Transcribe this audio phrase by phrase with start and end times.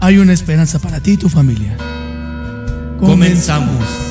[0.00, 1.76] hay una esperanza para ti y tu familia.
[2.98, 4.09] Comenzamos.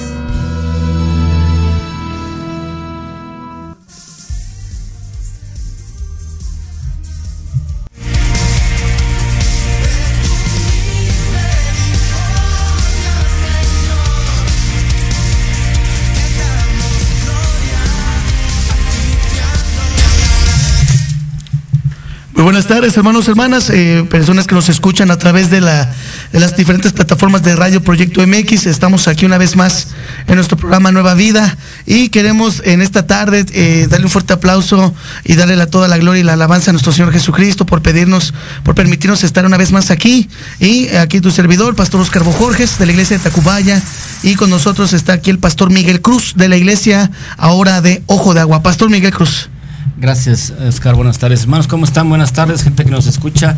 [22.49, 25.93] Buenas tardes, hermanos, hermanas, eh, personas que nos escuchan a través de, la,
[26.33, 28.65] de las diferentes plataformas de Radio Proyecto MX.
[28.65, 29.89] Estamos aquí una vez más
[30.25, 31.55] en nuestro programa Nueva Vida
[31.85, 36.21] y queremos en esta tarde eh, darle un fuerte aplauso y darle toda la gloria
[36.21, 39.91] y la alabanza a nuestro Señor Jesucristo por pedirnos, por permitirnos estar una vez más
[39.91, 40.27] aquí.
[40.59, 43.79] Y aquí tu servidor, Pastor Oscar Bojorges, de la iglesia de Tacubaya.
[44.23, 48.33] Y con nosotros está aquí el Pastor Miguel Cruz, de la iglesia ahora de Ojo
[48.33, 48.63] de Agua.
[48.63, 49.49] Pastor Miguel Cruz.
[49.97, 50.95] Gracias, Oscar.
[50.95, 51.67] Buenas tardes, hermanos.
[51.67, 52.07] ¿Cómo están?
[52.07, 53.55] Buenas tardes, gente que nos escucha.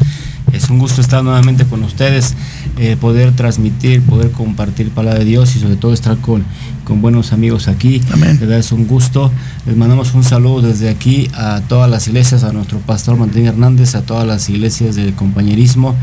[0.54, 2.34] Es un gusto estar nuevamente con ustedes,
[2.78, 6.44] eh, poder transmitir, poder compartir palabra de Dios y sobre todo estar con,
[6.84, 8.02] con buenos amigos aquí.
[8.12, 8.40] Amén.
[8.40, 9.32] De verdad es un gusto.
[9.66, 13.96] Les mandamos un saludo desde aquí a todas las iglesias, a nuestro pastor Martín Hernández,
[13.96, 15.96] a todas las iglesias del compañerismo.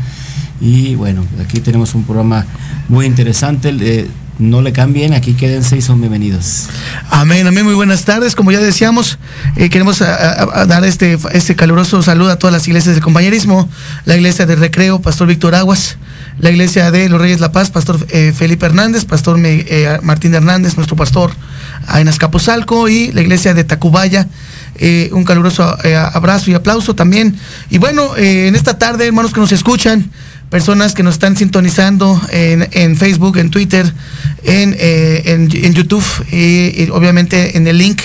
[0.61, 2.45] Y bueno, aquí tenemos un programa
[2.87, 3.75] muy interesante.
[3.79, 4.07] Eh,
[4.39, 6.67] no le cambien, aquí quédense y son bienvenidos.
[7.09, 8.35] Amén, amén, muy buenas tardes.
[8.35, 9.19] Como ya decíamos,
[9.57, 13.69] eh, queremos dar este, este caluroso saludo a todas las iglesias del compañerismo,
[14.05, 15.97] la iglesia de Recreo, Pastor Víctor Aguas,
[16.39, 20.77] la iglesia de los Reyes La Paz, Pastor eh, Felipe Hernández, Pastor eh, Martín Hernández,
[20.77, 21.31] nuestro pastor
[21.93, 24.27] en Azcapotzalco, y la iglesia de Tacubaya.
[25.11, 25.77] Un caluroso
[26.13, 27.37] abrazo y aplauso también.
[27.69, 30.09] Y bueno, en esta tarde, hermanos que nos escuchan,
[30.49, 33.91] personas que nos están sintonizando en, en Facebook, en Twitter,
[34.43, 38.01] en, eh, en, YouTube y, obviamente en el link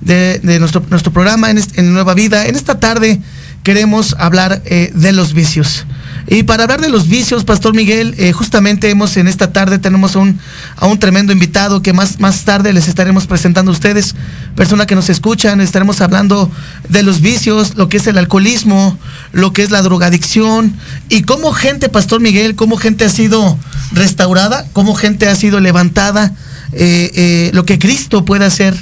[0.00, 2.46] de, de nuestro, nuestro programa en, en Nueva Vida.
[2.46, 3.20] En esta tarde
[3.62, 5.86] queremos hablar eh, de los vicios.
[6.26, 10.16] Y para hablar de los vicios, Pastor Miguel, eh, justamente hemos en esta tarde tenemos
[10.16, 10.38] a un,
[10.76, 14.14] a un tremendo invitado que más, más tarde les estaremos presentando a ustedes,
[14.56, 16.50] persona que nos escuchan, estaremos hablando
[16.88, 18.98] de los vicios, lo que es el alcoholismo,
[19.32, 20.74] lo que es la drogadicción
[21.10, 23.58] y cómo gente, Pastor Miguel, cómo gente ha sido
[23.92, 26.32] restaurada, cómo gente ha sido levantada,
[26.72, 28.74] eh, eh, lo que Cristo puede hacer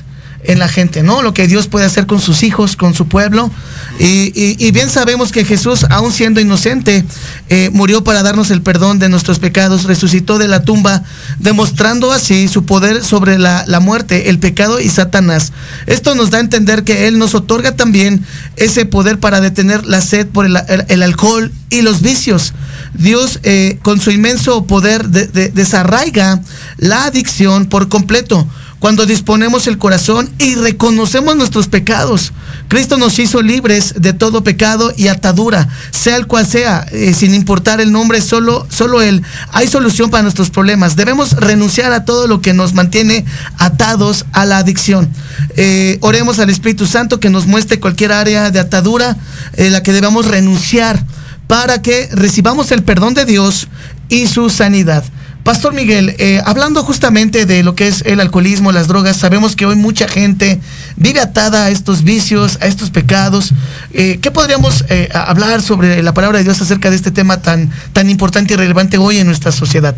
[0.44, 1.22] en la gente, ¿no?
[1.22, 3.50] Lo que Dios puede hacer con sus hijos, con su pueblo.
[3.98, 7.04] Y, bien sabemos que Jesús, aun siendo inocente,
[7.48, 11.04] eh, murió para darnos el perdón de nuestros pecados, resucitó de la tumba,
[11.38, 15.52] demostrando así su poder sobre la, la muerte, el pecado y Satanás.
[15.86, 18.24] Esto nos da a entender que Él nos otorga también
[18.56, 22.52] ese poder para detener la sed por el, alcohol y los vicios.
[22.94, 26.40] Dios, eh, con su inmenso poder, de- de- desarraiga
[26.78, 28.48] la adicción por completo
[28.82, 32.32] cuando disponemos el corazón y reconocemos nuestros pecados.
[32.66, 37.32] Cristo nos hizo libres de todo pecado y atadura, sea el cual sea, eh, sin
[37.32, 39.22] importar el nombre, solo, solo Él.
[39.52, 40.96] Hay solución para nuestros problemas.
[40.96, 43.24] Debemos renunciar a todo lo que nos mantiene
[43.56, 45.08] atados a la adicción.
[45.56, 49.16] Eh, oremos al Espíritu Santo que nos muestre cualquier área de atadura
[49.52, 51.06] en la que debamos renunciar
[51.46, 53.68] para que recibamos el perdón de Dios
[54.08, 55.04] y su sanidad.
[55.44, 59.66] Pastor Miguel, eh, hablando justamente de lo que es el alcoholismo, las drogas, sabemos que
[59.66, 60.60] hoy mucha gente
[60.96, 63.52] vive atada a estos vicios, a estos pecados.
[63.92, 67.70] Eh, ¿Qué podríamos eh, hablar sobre la palabra de Dios acerca de este tema tan,
[67.92, 69.96] tan importante y relevante hoy en nuestra sociedad?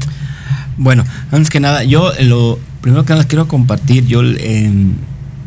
[0.78, 4.96] Bueno, antes que nada, yo lo primero que nada quiero compartir, yo en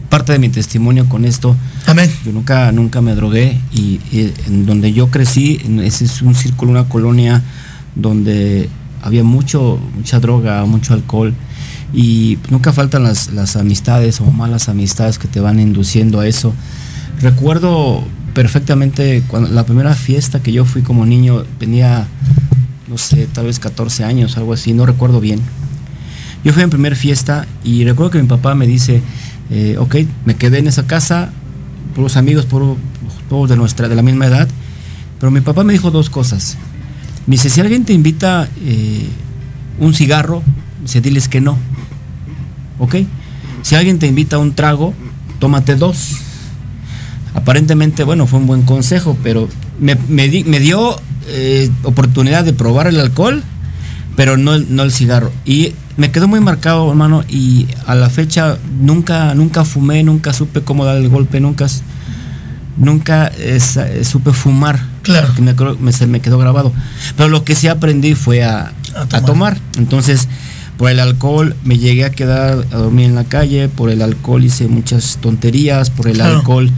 [0.10, 1.56] parte de mi testimonio con esto,
[1.88, 2.12] Amén.
[2.24, 6.72] yo nunca, nunca me drogué y, y en donde yo crecí, ese es un círculo,
[6.72, 7.42] una colonia
[7.96, 8.70] donde
[9.07, 11.33] había mucho, mucha droga, mucho alcohol
[11.94, 16.54] y nunca faltan las, las amistades o malas amistades que te van induciendo a eso.
[17.21, 22.06] Recuerdo perfectamente cuando la primera fiesta que yo fui como niño tenía,
[22.88, 25.39] no sé, tal vez 14 años, algo así, no recuerdo bien.
[26.44, 29.01] Yo fui en primer fiesta y recuerdo que mi papá me dice,
[29.50, 29.95] eh, ok,
[30.25, 31.31] me quedé en esa casa,
[31.95, 32.75] por los amigos, por
[33.30, 34.48] todos de nuestra, de la misma edad,
[35.19, 36.57] pero mi papá me dijo dos cosas.
[37.27, 39.06] Me dice, si alguien te invita eh,
[39.79, 40.41] un cigarro,
[40.81, 41.57] dice, diles que no.
[42.79, 42.95] ¿Ok?
[43.63, 44.94] Si alguien te invita un trago,
[45.39, 46.13] tómate dos.
[47.33, 49.47] Aparentemente, bueno, fue un buen consejo, pero
[49.79, 50.95] me, me di- me dio
[51.27, 53.44] eh, oportunidad de probar el alcohol,
[54.15, 55.31] pero no, no el cigarro.
[55.45, 60.62] Y me quedó muy marcado, hermano, y a la fecha nunca, nunca fumé, nunca supe
[60.62, 61.67] cómo dar el golpe, nunca,
[62.77, 63.60] nunca eh,
[64.03, 64.79] supe fumar.
[65.08, 65.34] Claro.
[65.34, 66.72] Que me, me, se me quedó grabado.
[67.16, 69.58] Pero lo que sí aprendí fue a, a tomar.
[69.78, 70.28] Entonces,
[70.78, 74.44] por el alcohol me llegué a quedar a dormir en la calle, por el alcohol
[74.44, 76.70] hice muchas tonterías, por el alcohol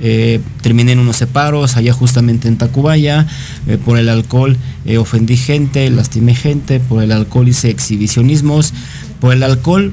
[0.00, 3.26] eh, terminé en unos separos, allá justamente en Tacubaya,
[3.66, 8.72] eh, por el alcohol eh, ofendí gente, lastimé gente, por el alcohol hice exhibicionismos,
[9.20, 9.92] por el alcohol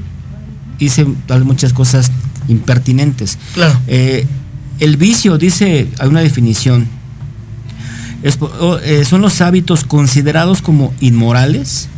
[0.78, 1.08] hice
[1.44, 2.12] muchas cosas
[2.48, 3.40] impertinentes.
[3.56, 3.80] Claro.
[3.88, 6.88] el vicio, dice, hay una definición,
[8.32, 11.90] son los hábitos considerados como inmorales,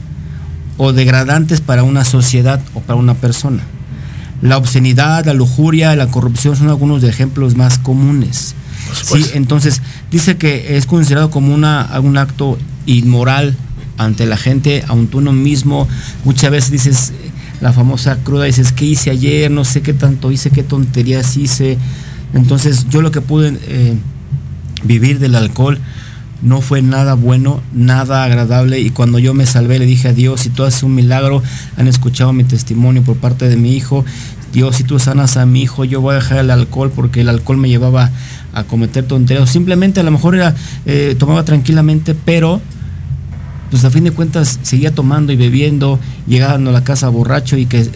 [0.78, 3.64] o degradantes para una sociedad o para una persona.
[4.42, 8.54] La obscenidad, la lujuria, la corrupción son algunos de ejemplos más comunes.
[8.94, 9.82] Sí, entonces
[10.12, 13.56] dice que es considerado como una, un acto inmoral
[13.98, 15.88] ante la gente, aunque uno mismo
[16.24, 17.14] muchas veces dices
[17.60, 19.50] la famosa cruda, dices, ¿qué hice ayer?
[19.50, 21.80] No sé qué tanto hice, qué tonterías hice.
[22.36, 23.98] Entonces yo lo que pude eh,
[24.84, 25.80] vivir del alcohol
[26.42, 30.42] no fue nada bueno, nada agradable y cuando yo me salvé le dije a Dios,
[30.42, 31.42] si tú haces un milagro,
[31.78, 34.06] han escuchado mi testimonio por parte de mi hijo,
[34.54, 37.30] Dios, si tú sanas a mi hijo, yo voy a dejar el alcohol porque el
[37.30, 38.12] alcohol me llevaba
[38.54, 39.50] a cometer tonterías.
[39.50, 42.62] Simplemente a lo mejor era, eh, tomaba tranquilamente, pero
[43.70, 47.66] pues a fin de cuentas seguía tomando y bebiendo, llegando a la casa borracho y
[47.66, 47.90] que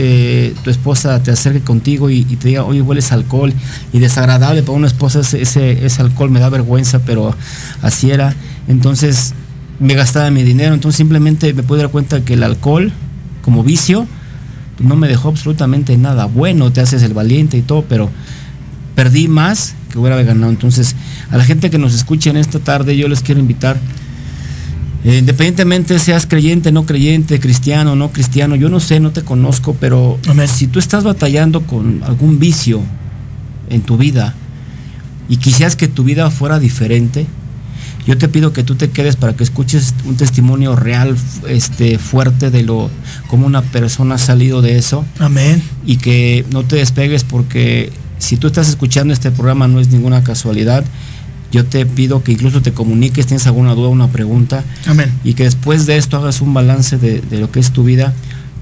[0.00, 3.52] eh, tu esposa te acerque contigo y, te diga, oye, hueles alcohol,
[3.92, 7.34] y desagradable para una esposa ese, ese, alcohol me da vergüenza, pero
[7.82, 8.32] así era.
[8.68, 9.34] Entonces
[9.80, 12.92] me gastaba mi dinero, entonces simplemente me pude dar cuenta que el alcohol,
[13.42, 14.06] como vicio,
[14.78, 18.08] no me dejó absolutamente nada bueno, te haces el valiente y todo, pero
[18.94, 20.52] perdí más que hubiera ganado.
[20.52, 20.94] Entonces,
[21.28, 23.78] a la gente que nos escucha en esta tarde, yo les quiero invitar
[25.04, 29.76] eh, independientemente seas creyente, no creyente, cristiano, no cristiano, yo no sé, no te conozco,
[29.78, 32.80] pero si tú estás batallando con algún vicio
[33.70, 34.34] en tu vida
[35.28, 37.26] y quisieras que tu vida fuera diferente,
[38.06, 41.14] yo te pido que tú te quedes para que escuches un testimonio real,
[41.46, 42.90] este, fuerte de lo
[43.28, 45.04] como una persona ha salido de eso.
[45.18, 45.62] Amén.
[45.84, 50.24] Y que no te despegues porque si tú estás escuchando este programa no es ninguna
[50.24, 50.84] casualidad
[51.50, 54.64] yo te pido que incluso te comuniques, tienes alguna duda, una pregunta.
[54.86, 55.12] Amén.
[55.24, 58.12] Y que después de esto hagas un balance de, lo que es tu vida,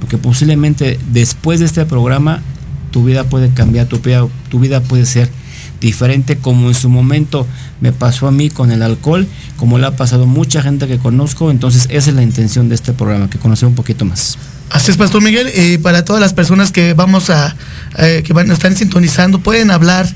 [0.00, 2.43] porque posiblemente después de este programa
[2.90, 5.28] tu vida puede cambiar, tu vida, tu vida puede ser
[5.81, 7.47] diferente como en su momento
[7.81, 9.26] me pasó a mí con el alcohol,
[9.57, 12.93] como le ha pasado mucha gente que conozco, entonces esa es la intención de este
[12.93, 14.38] programa, que conocer un poquito más.
[14.70, 15.50] Así es, Pastor Miguel.
[15.54, 17.54] Y para todas las personas que vamos a,
[17.99, 20.06] eh, que están sintonizando, pueden hablar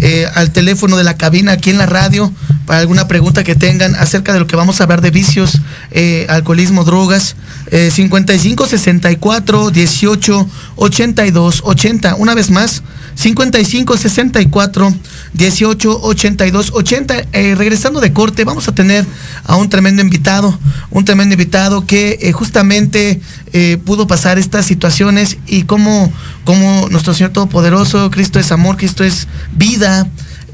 [0.00, 2.32] eh, al teléfono de la cabina aquí en la radio
[2.66, 6.26] para alguna pregunta que tengan acerca de lo que vamos a hablar de vicios, eh,
[6.28, 7.36] alcoholismo, drogas.
[7.70, 12.14] 55 64 18 82 80.
[12.16, 12.82] Una vez más,
[13.14, 14.94] 55 64
[15.32, 17.14] 18 82 80.
[17.32, 19.04] regresando de corte, vamos a tener
[19.44, 20.58] a un tremendo invitado,
[20.90, 23.20] un tremendo invitado que eh, justamente
[23.52, 26.12] eh, pudo pasar estas situaciones y cómo,
[26.44, 30.06] cómo nuestro Señor Todopoderoso, Cristo es amor, Cristo es vida.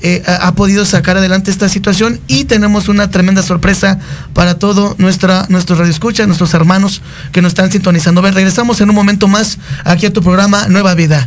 [0.02, 3.98] Eh, ha, podido sacar adelante esta situación y tenemos una tremenda sorpresa
[4.34, 7.00] para todo nuestra, nuestros radioescuchas, nuestros hermanos
[7.32, 8.20] que nos están sintonizando.
[8.20, 11.26] Ven, regresamos en un momento más aquí a tu programa Nueva Vida.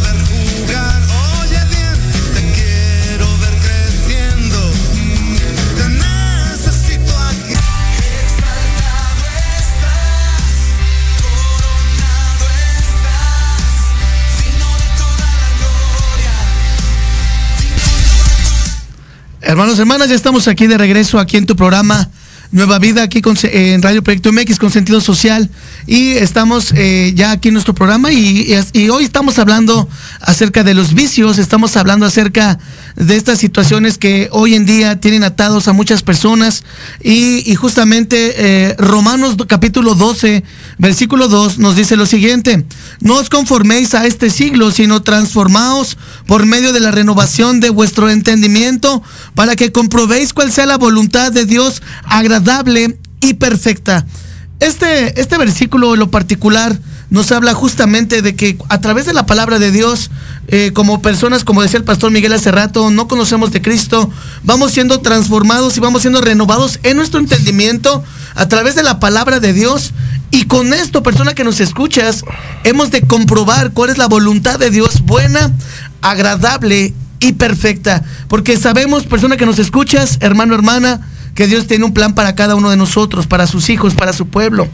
[19.51, 22.09] Hermanos, hermanas, ya estamos aquí de regreso, aquí en tu programa
[22.53, 25.49] Nueva Vida, aquí en Radio Proyecto MX con sentido social.
[25.87, 28.53] Y estamos eh, ya aquí en nuestro programa y,
[28.89, 29.87] hoy estamos hablando
[30.19, 32.59] acerca de los vicios, estamos hablando acerca
[32.97, 36.65] de estas situaciones que hoy en día tienen atados a muchas personas.
[37.01, 40.43] Y, y justamente eh, Romanos capítulo 12,
[40.77, 42.65] versículo 2 nos dice lo siguiente,
[42.99, 48.09] no os conforméis a este siglo, sino transformaos por medio de la renovación de vuestro
[48.09, 49.01] entendimiento
[49.35, 52.40] para que comprobéis cuál sea la voluntad de Dios agradable
[53.21, 54.05] y perfecta.
[54.59, 56.77] Este, este versículo en lo particular
[57.09, 60.11] nos habla justamente de que a través de la palabra de Dios,
[60.47, 64.09] eh, como personas, como decía el pastor Miguel hace rato, no conocemos de Cristo,
[64.43, 68.03] vamos siendo transformados y vamos siendo renovados en nuestro entendimiento
[68.35, 69.91] a través de la palabra de Dios.
[70.31, 72.23] Y con esto, persona que nos escuchas,
[72.63, 75.51] hemos de comprobar cuál es la voluntad de Dios buena,
[76.01, 78.03] agradable y perfecta.
[78.29, 81.01] Porque sabemos, persona que nos escuchas, hermano, hermana,
[81.35, 84.27] que Dios tiene un plan para cada uno de nosotros, para sus hijos, para su
[84.27, 84.67] pueblo.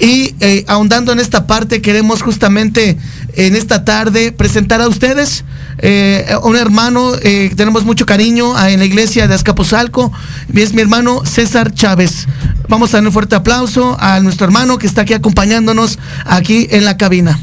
[0.00, 2.98] Y eh, ahondando en esta parte, queremos justamente
[3.34, 5.44] en esta tarde presentar a ustedes
[5.78, 10.12] eh, un hermano, eh, tenemos mucho cariño en la iglesia de Azcapotzalco,
[10.52, 12.26] es mi hermano César Chávez.
[12.68, 16.84] Vamos a dar un fuerte aplauso a nuestro hermano que está aquí acompañándonos aquí en
[16.84, 17.38] la cabina.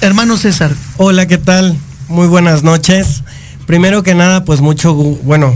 [0.00, 0.72] Hermano César.
[0.98, 1.76] Hola, ¿qué tal?
[2.08, 3.22] Muy buenas noches.
[3.66, 5.54] Primero que nada, pues mucho, bueno,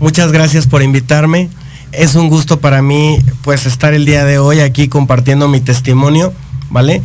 [0.00, 1.48] muchas gracias por invitarme.
[1.92, 6.32] Es un gusto para mí, pues, estar el día de hoy aquí compartiendo mi testimonio,
[6.70, 7.02] ¿vale?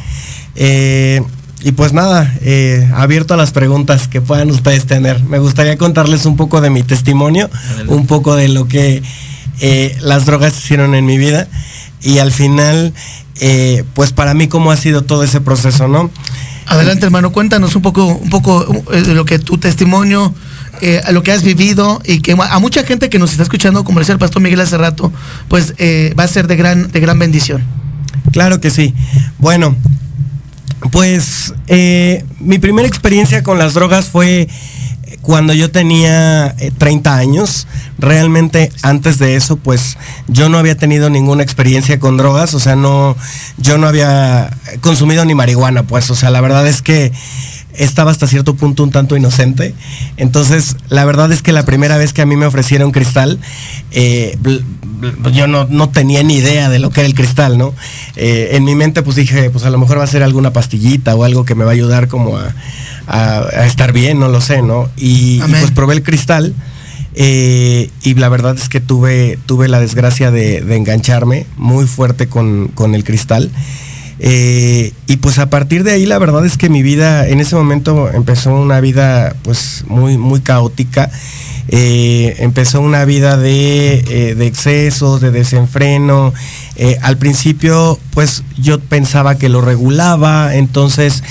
[0.56, 1.22] Eh,
[1.62, 5.24] y pues nada, eh, abierto a las preguntas que puedan ustedes tener.
[5.24, 7.50] Me gustaría contarles un poco de mi testimonio,
[7.88, 9.01] un poco de lo que
[9.60, 11.48] eh, las drogas hicieron en mi vida
[12.01, 12.94] y al final,
[13.94, 16.12] pues para mí cómo ha sido todo ese proceso, ¿no?
[16.67, 20.34] Adelante, hermano, cuéntanos un poco, un poco eh, de lo que tu testimonio,
[20.82, 24.00] eh, lo que has vivido y que a mucha gente que nos está escuchando, como
[24.00, 25.13] decía el pastor Miguel hace rato,
[25.48, 27.63] pues eh, va a ser de gran, de gran bendición.
[28.34, 28.94] Claro que sí.
[29.39, 29.77] Bueno,
[30.91, 31.53] pues
[32.39, 34.50] mi primera experiencia con las drogas fue
[35.27, 37.67] cuando yo tenía 30 eh, años,
[38.00, 39.98] realmente antes de eso, pues
[40.29, 43.13] yo no había tenido ninguna experiencia con drogas, o sea, no,
[43.57, 47.12] yo no había consumido ni marihuana, pues, o sea, la verdad es que
[47.74, 49.75] estaba hasta cierto punto un tanto inocente.
[50.15, 53.38] Entonces, la verdad es que la primera vez que a mí me ofrecieron cristal,
[53.91, 54.38] eh,
[55.34, 57.73] yo no, tenía ni idea de lo que era el cristal, ¿no?
[58.15, 61.15] Eh, en mi mente pues dije, pues a lo mejor va a ser alguna pastillita
[61.15, 62.56] o algo que me va a ayudar como a,
[63.08, 64.89] a, estar bien, no lo sé, ¿no?
[64.98, 66.54] Y, pues probé el cristal.
[67.20, 72.72] Eh, y la verdad es que tuve, tuve la desgracia de, engancharme muy fuerte con,
[72.93, 73.50] el cristal.
[74.19, 77.56] Eh, y pues a partir de ahí la verdad es que mi vida en ese
[77.56, 81.10] momento empezó una vida pues muy, muy caótica.
[81.69, 86.34] Eh, empezó una vida de, eh, excesos, de desenfreno.
[87.01, 91.23] Al principio, pues yo pensaba que lo regulaba, entonces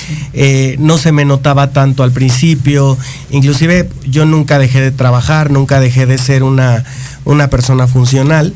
[0.79, 2.99] no se me notaba tanto al principio.
[3.31, 6.85] Inclusive yo nunca dejé de trabajar, nunca dejé de ser una,
[7.25, 8.53] una persona funcional.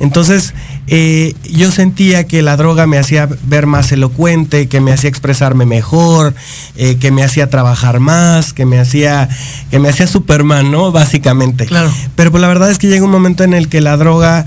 [0.00, 0.54] Entonces,
[0.86, 5.66] eh, yo sentía que la droga me hacía ver más elocuente, que me hacía expresarme
[5.66, 6.34] mejor,
[6.76, 9.28] eh, que me hacía trabajar más, que me hacía,
[9.70, 10.92] que me hacía Superman, ¿no?
[10.92, 11.66] Básicamente.
[11.66, 11.90] Claro.
[12.14, 14.44] Pero pues la verdad es que llega un momento en el que la droga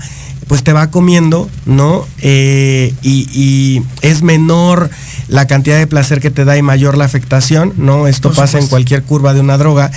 [0.48, 2.06] pues te va comiendo, ¿no?
[2.18, 4.90] Eh, y, es menor
[5.28, 8.06] la cantidad de placer que te da y mayor la afectación, ¿no?
[8.06, 9.90] Esto pasa en cualquier curva de una droga.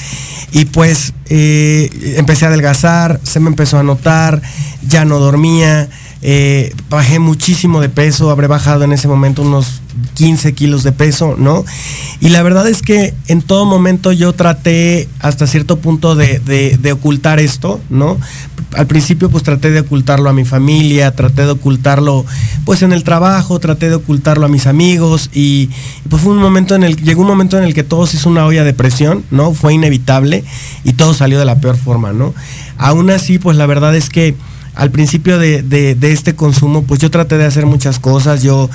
[0.51, 4.41] Y pues empecé a adelgazar, se me empezó a notar,
[4.87, 5.89] ya no dormía,
[6.27, 9.81] eh, bajé muchísimo de peso, habré bajado en ese momento unos
[10.15, 11.63] 15 kilos de peso, ¿no?
[12.19, 16.91] Y la verdad es que en todo momento yo traté hasta cierto punto de, de,
[16.91, 18.17] ocultar esto, ¿no?
[18.75, 22.25] Al principio pues traté de ocultarlo a mi familia, traté de ocultarlo
[22.65, 25.69] pues en el trabajo, traté de ocultarlo a mis amigos y,
[26.09, 28.29] pues fue un momento en el llegó un momento en el que todo se hizo
[28.29, 29.53] una olla de presión, ¿no?
[29.53, 30.43] Fue inevitable
[30.83, 32.33] y todo salió de la peor forma, ¿no?
[32.77, 34.35] Aún así pues la verdad es que
[34.75, 38.43] al principio de, este consumo, pues yo traté de hacer muchas cosas.
[38.43, 38.69] Yo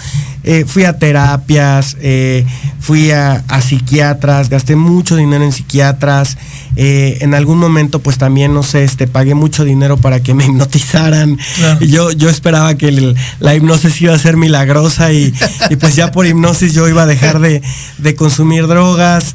[0.44, 2.46] eh, fui a terapias, eh,
[2.80, 6.38] fui a, psiquiatras, gasté mucho dinero en psiquiatras.
[6.76, 10.44] Eh, en algún momento, pues también, no sé, este, pagué mucho dinero para que me
[10.46, 11.38] hipnotizaran.
[11.80, 15.32] Yo, yo esperaba que la hipnosis iba a ser milagrosa y,
[15.78, 17.62] pues ya por hipnosis yo iba a dejar de,
[17.98, 19.34] de consumir drogas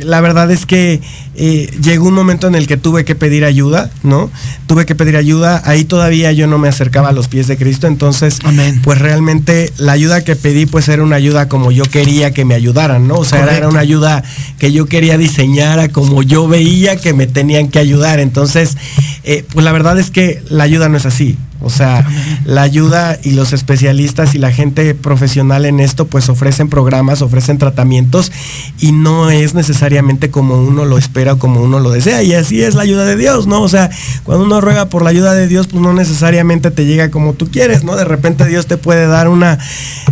[0.00, 1.00] la verdad es que
[1.36, 4.30] eh, llegó un momento en el que tuve que pedir ayuda, ¿no?
[4.66, 7.86] Tuve que pedir ayuda, ahí todavía yo no me acercaba a los pies de Cristo,
[7.86, 8.38] entonces,
[8.82, 12.54] pues realmente la ayuda que pedí, pues era una ayuda como yo quería que me
[12.54, 13.16] ayudaran, ¿no?
[13.16, 14.22] O sea, era una ayuda
[14.58, 18.76] que yo quería diseñar a como yo veía que me tenían que ayudar, entonces,
[19.24, 22.06] eh, pues la verdad es que la ayuda no es así, o sea,
[22.44, 27.58] la ayuda y los especialistas y la gente profesional en esto pues ofrecen programas, ofrecen
[27.58, 28.30] tratamientos
[28.78, 32.22] y no es necesariamente como uno lo espera o como uno lo desea.
[32.22, 33.62] Y así es la ayuda de Dios, ¿no?
[33.62, 33.90] O sea,
[34.24, 37.50] cuando uno ruega por la ayuda de Dios pues no necesariamente te llega como tú
[37.50, 37.96] quieres, ¿no?
[37.96, 39.58] De repente Dios te puede dar una,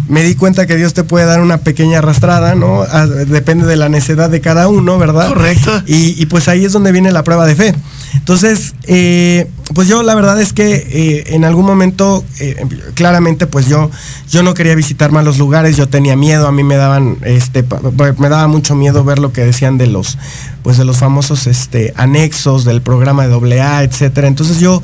[0.09, 2.85] me di cuenta que Dios te puede dar una pequeña arrastrada, ¿no?
[3.27, 5.29] depende de la necesidad de cada uno, ¿verdad?
[5.29, 5.83] Correcto.
[5.87, 7.75] Y, y pues ahí es donde viene la prueba de fe.
[8.15, 12.57] Entonces, eh, pues yo la verdad es que eh, en algún momento, eh,
[12.95, 13.91] claramente, pues yo,
[14.31, 17.65] yo no quería visitar malos lugares, yo tenía miedo, a mí me daban, este,
[18.19, 20.19] me daba mucho miedo ver lo que decían de los,
[20.63, 24.29] pues de los famosos, este, anexos del programa de AA, etcétera.
[24.29, 24.83] Entonces yo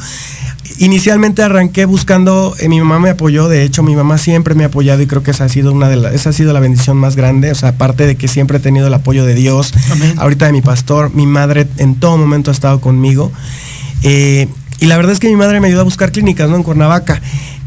[0.79, 4.69] inicialmente arranqué buscando, eh, mi mamá me apoyó, de hecho mi mamá siempre me ha
[4.69, 6.97] apoyado y creo que esa ha sido una de las, esa ha sido la bendición
[6.97, 9.73] más grande, o sea, aparte de que siempre he tenido el apoyo de Dios,
[10.19, 13.33] ahorita de mi pastor, mi madre en todo momento ha estado conmigo.
[14.03, 14.49] Eh,
[14.81, 16.57] y la verdad es que mi madre me ayudó a buscar clínicas, ¿no?
[16.57, 17.21] En Cuernavaca.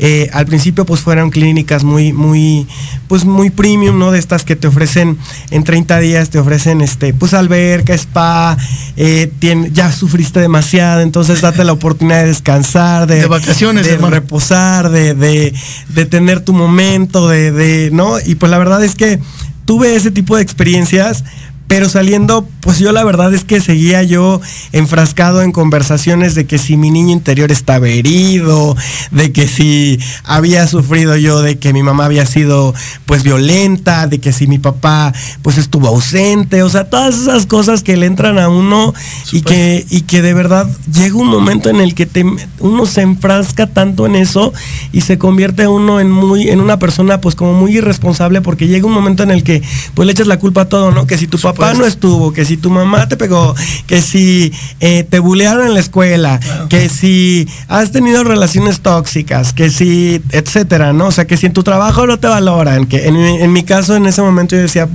[0.03, 2.65] Eh, al principio pues fueron clínicas muy, muy,
[3.07, 4.09] pues muy premium, ¿no?
[4.09, 5.19] De estas que te ofrecen
[5.51, 8.57] en 30 días, te ofrecen este, pues alberca, spa,
[8.97, 9.31] eh,
[9.71, 15.53] ya sufriste demasiado, entonces date la oportunidad de descansar, de, vacaciones, de reposar, de, de,
[15.89, 18.15] de, tener tu momento, de, de, ¿no?
[18.25, 19.19] Y pues la verdad es que
[19.65, 21.23] tuve ese tipo de experiencias,
[21.71, 24.41] pero saliendo, pues yo la verdad es que seguía yo
[24.73, 28.75] enfrascado en conversaciones de que si mi niño interior estaba herido,
[29.11, 32.73] de que si había sufrido yo, de que mi mamá había sido
[33.05, 37.83] pues violenta, de que si mi papá pues estuvo ausente, o sea, todas esas cosas
[37.83, 38.93] que le entran a uno
[39.31, 42.25] y que, y que de verdad llega un momento en el que te,
[42.59, 44.51] uno se enfrasca tanto en eso
[44.91, 48.87] y se convierte uno en muy, en una persona pues como muy irresponsable porque llega
[48.87, 49.61] un momento en el que
[49.93, 51.07] pues le echas la culpa a todo, ¿no?
[51.07, 53.55] Que si tu papá no estuvo, que si tu mamá te pegó,
[53.87, 59.69] que si eh, te bulearon en la escuela, que si has tenido relaciones tóxicas, que
[59.69, 61.07] si, etcétera, ¿no?
[61.07, 64.05] O sea, que si en tu trabajo no te valoran, que en, mi caso en
[64.05, 64.87] ese momento yo decía,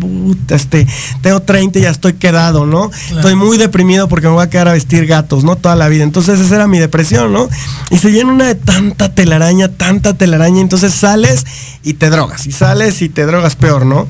[0.48, 0.86] este,
[1.22, 2.90] tengo 30 y ya estoy quedado, ¿no?
[3.10, 5.56] Estoy muy deprimido porque me voy a quedar a vestir gatos, ¿no?
[5.56, 6.04] Toda la vida.
[6.04, 7.48] Entonces esa era mi depresión, ¿no?
[7.90, 11.44] Y se llena una de tanta telaraña, tanta telaraña, entonces sales
[11.82, 14.08] y te drogas, y sales y te drogas peor, ¿no?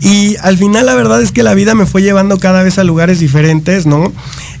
[0.00, 2.84] Y al final la verdad es que la vida me fue llevando cada vez a
[2.84, 4.12] lugares diferentes, ¿no?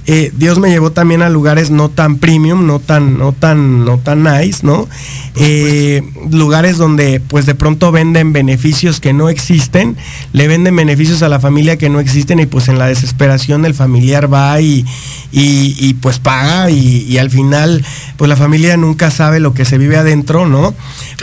[0.08, 3.98] Eh, Dios me llevó también a lugares no tan premium, no tan, no tan, no
[3.98, 4.88] tan nice, ¿no?
[5.34, 9.96] Eh, lugares donde pues de pronto venden beneficios que no existen,
[10.32, 13.74] le venden beneficios a la familia que no existen y pues en la desesperación el
[13.74, 14.86] familiar va y,
[15.32, 17.84] y, pues paga y, al final
[18.16, 20.72] pues la familia nunca sabe lo que se vive adentro, ¿no?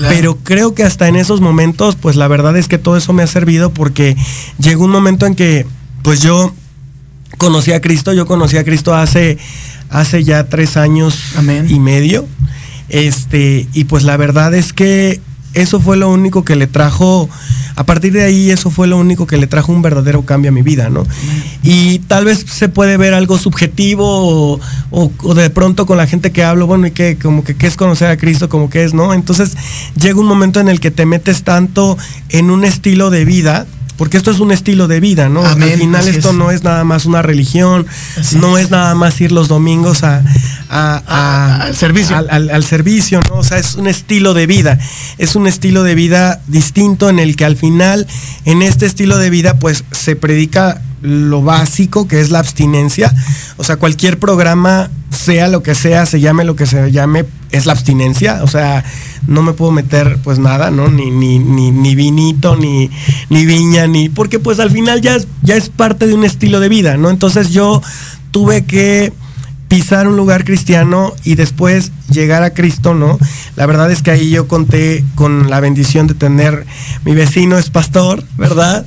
[0.10, 3.24] Pero creo que hasta en esos momentos pues la verdad es que todo eso me
[3.24, 4.18] ha servido porque
[4.60, 5.66] llegó un momento en que
[6.04, 6.54] pues yo
[7.38, 9.38] conocí a Cristo, yo conocí a Cristo hace,
[9.90, 11.18] hace ya tres años
[11.68, 12.28] y medio.
[12.90, 15.20] Este, y pues la verdad es que
[15.54, 17.30] eso fue lo único que le trajo,
[17.76, 20.52] a partir de ahí eso fue lo único que le trajo un verdadero cambio a
[20.52, 21.06] mi vida, ¿no?
[21.64, 24.60] Y tal vez se puede ver algo subjetivo
[24.92, 27.76] o, de pronto con la gente que hablo, bueno, y que como que qué es
[27.76, 29.14] conocer a Cristo, como que es, ¿no?
[29.14, 29.56] Entonces
[30.00, 31.98] llega un momento en el que te metes tanto
[32.30, 35.46] en un estilo de vida porque esto es un estilo de vida, ¿no?
[35.46, 37.86] Al final esto no es nada más una religión,
[38.40, 38.72] no es.
[38.72, 40.24] nada más ir los domingos a,
[40.70, 42.18] al servicio.
[42.18, 43.38] Al, servicio, ¿no?
[43.38, 44.80] O sea, es un estilo de vida,
[45.18, 48.08] es un estilo de vida distinto en el que al final,
[48.46, 53.14] en este estilo de vida, pues se predica lo básico que es la abstinencia.
[53.58, 57.68] O sea, cualquier programa, sea lo que sea, se llame lo que se llame, es
[57.68, 58.84] la abstinencia, o sea,
[59.28, 60.90] no me puedo meter pues nada, ¿no?
[60.90, 62.90] Ni, ni, ni, ni vinito, ni,
[63.30, 64.10] ni viña, ni.
[64.10, 67.10] Porque pues al final ya es, ya es parte de un estilo de vida, ¿no?
[67.10, 67.82] Entonces yo
[68.32, 69.14] tuve que
[69.74, 73.18] pisar un lugar cristiano y después llegar a Cristo, ¿no?
[73.56, 76.68] La verdad es que ahí yo conté con la bendición de tener,
[77.06, 78.86] mi vecino es pastor, ¿verdad?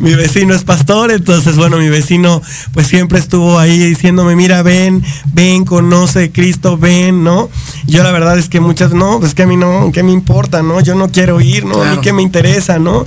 [0.00, 2.40] Mi vecino es pastor, entonces bueno, mi vecino
[2.72, 7.50] pues siempre estuvo ahí diciéndome, mira, ven, ven, conoce Cristo, ven, ¿no?
[7.88, 10.62] Yo la verdad es que muchas, no, pues que a mí no, ¿qué me importa,
[10.62, 10.80] no?
[10.80, 11.82] Yo no quiero ir, ¿no?
[11.82, 13.04] A mí qué me interesa, ¿no?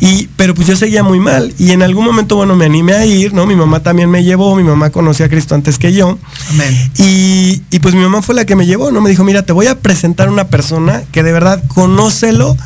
[0.00, 3.06] Y, pero pues yo seguía muy mal y en algún momento, bueno, me animé a
[3.06, 3.46] ir, ¿no?
[3.46, 6.18] Mi mamá también me llevó, mi mamá conocía a Cristo antes que yo.
[6.50, 6.63] Amén.
[6.98, 9.00] Y, y pues mi mamá fue la que me llevó, ¿no?
[9.00, 12.56] Me dijo, mira, te voy a presentar una persona que de verdad conócelo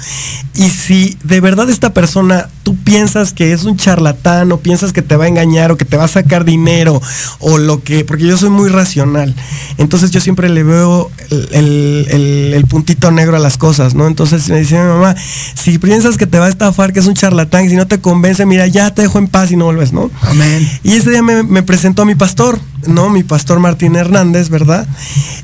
[0.54, 5.02] y si de verdad esta persona tú piensas que es un charlatán o piensas que
[5.02, 7.00] te va a engañar o que te va a sacar dinero
[7.38, 9.34] o lo que, porque yo soy muy racional,
[9.78, 14.06] entonces yo siempre le veo el, el, el puntito negro a las cosas, ¿no?
[14.06, 15.14] Entonces me dice mi mamá,
[15.54, 18.00] si piensas que te va a estafar, que es un charlatán, y si no te
[18.00, 20.10] convence, mira, ya te dejo en paz y no vuelves, ¿no?
[20.22, 20.68] Amén.
[20.82, 23.10] Y ese día me, me presentó a mi pastor, ¿no?
[23.10, 24.86] Mi pastor Martín Hernández, ¿verdad?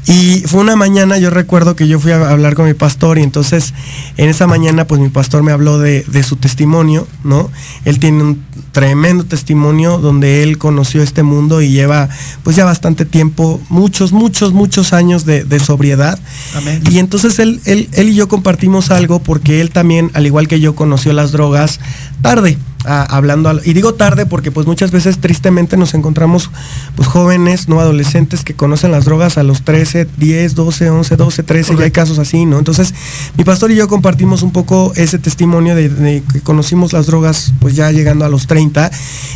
[0.06, 3.22] Y fue una mañana, yo recuerdo que yo fui a hablar con mi pastor y
[3.22, 3.74] entonces
[4.16, 7.50] en esa mañana pues mi pastor me habló de, de su testimonio, ¿no?
[7.84, 12.08] Él tiene un tremendo testimonio donde él conoció este mundo y lleva
[12.42, 16.18] pues ya bastante tiempo, muchos, muchos, muchos años de, de sobriedad.
[16.54, 16.82] Amén.
[16.90, 20.60] Y entonces él, él, él y yo compartimos algo porque él también, al igual que
[20.60, 21.80] yo, conoció las drogas
[22.20, 22.58] tarde.
[22.84, 26.50] A- hablando y digo tarde porque pues muchas veces tristemente nos encontramos
[26.96, 31.42] pues jóvenes no adolescentes que conocen las drogas a los 13 10 12 11 12
[31.42, 32.94] 13 ya hay casos así no entonces
[33.36, 37.52] mi pastor y yo compartimos un poco ese testimonio de, de que conocimos las drogas
[37.60, 38.90] pues ya llegando a los 30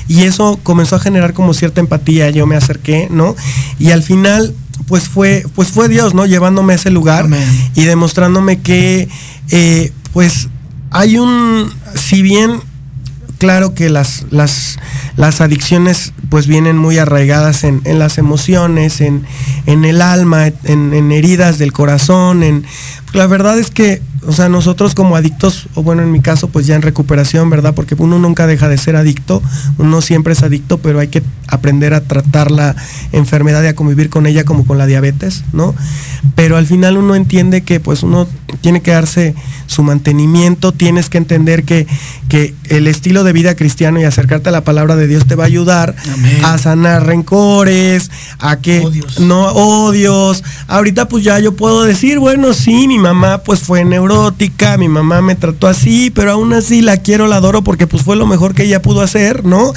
[0.08, 2.30] y eso comenzó a generar como cierta empatía.
[2.30, 3.34] Yo me acerqué no
[3.78, 4.54] y al final
[4.86, 7.46] pues fue pues fue Dios no llevándome a ese lugar Amén.
[7.74, 9.08] y demostrándome que
[9.50, 10.48] eh, pues
[10.90, 12.60] hay un si bien
[13.38, 14.78] claro que las, las,
[15.16, 19.24] las adicciones pues vienen muy arraigadas en, en las emociones, en,
[19.66, 22.64] en el alma, en, en heridas del corazón, en
[23.12, 26.66] la verdad es que, o sea, nosotros como adictos, o bueno, en mi caso, pues
[26.66, 27.74] ya en recuperación, ¿verdad?
[27.74, 29.42] Porque uno nunca deja de ser adicto,
[29.78, 32.76] uno siempre es adicto, pero hay que aprender a tratar la
[33.12, 35.74] enfermedad y a convivir con ella como con la diabetes, ¿no?
[36.34, 38.28] Pero al final uno entiende que pues uno
[38.60, 39.34] tiene que darse
[39.66, 41.86] su mantenimiento, tienes que entender que,
[42.28, 45.44] que el estilo de vida cristiano y acercarte a la palabra de Dios te va
[45.44, 46.44] a ayudar Amén.
[46.44, 49.20] a sanar rencores, a que Odios.
[49.20, 50.42] no odios.
[50.66, 53.84] Ahorita pues ya yo puedo decir, bueno, sí, mi mamá pues fue
[54.78, 58.16] mi mamá me trató así, pero aún así la quiero, la adoro porque pues fue
[58.16, 59.72] lo mejor que ella pudo hacer, ¿no?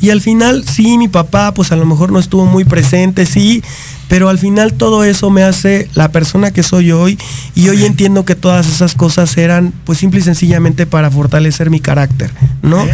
[0.00, 3.62] Y al final sí, mi papá pues a lo mejor no estuvo muy presente, sí,
[4.08, 7.18] pero al final todo eso me hace la persona que soy hoy
[7.54, 11.80] y hoy entiendo que todas esas cosas eran pues simple y sencillamente para fortalecer mi
[11.80, 12.30] carácter,
[12.62, 12.84] ¿no?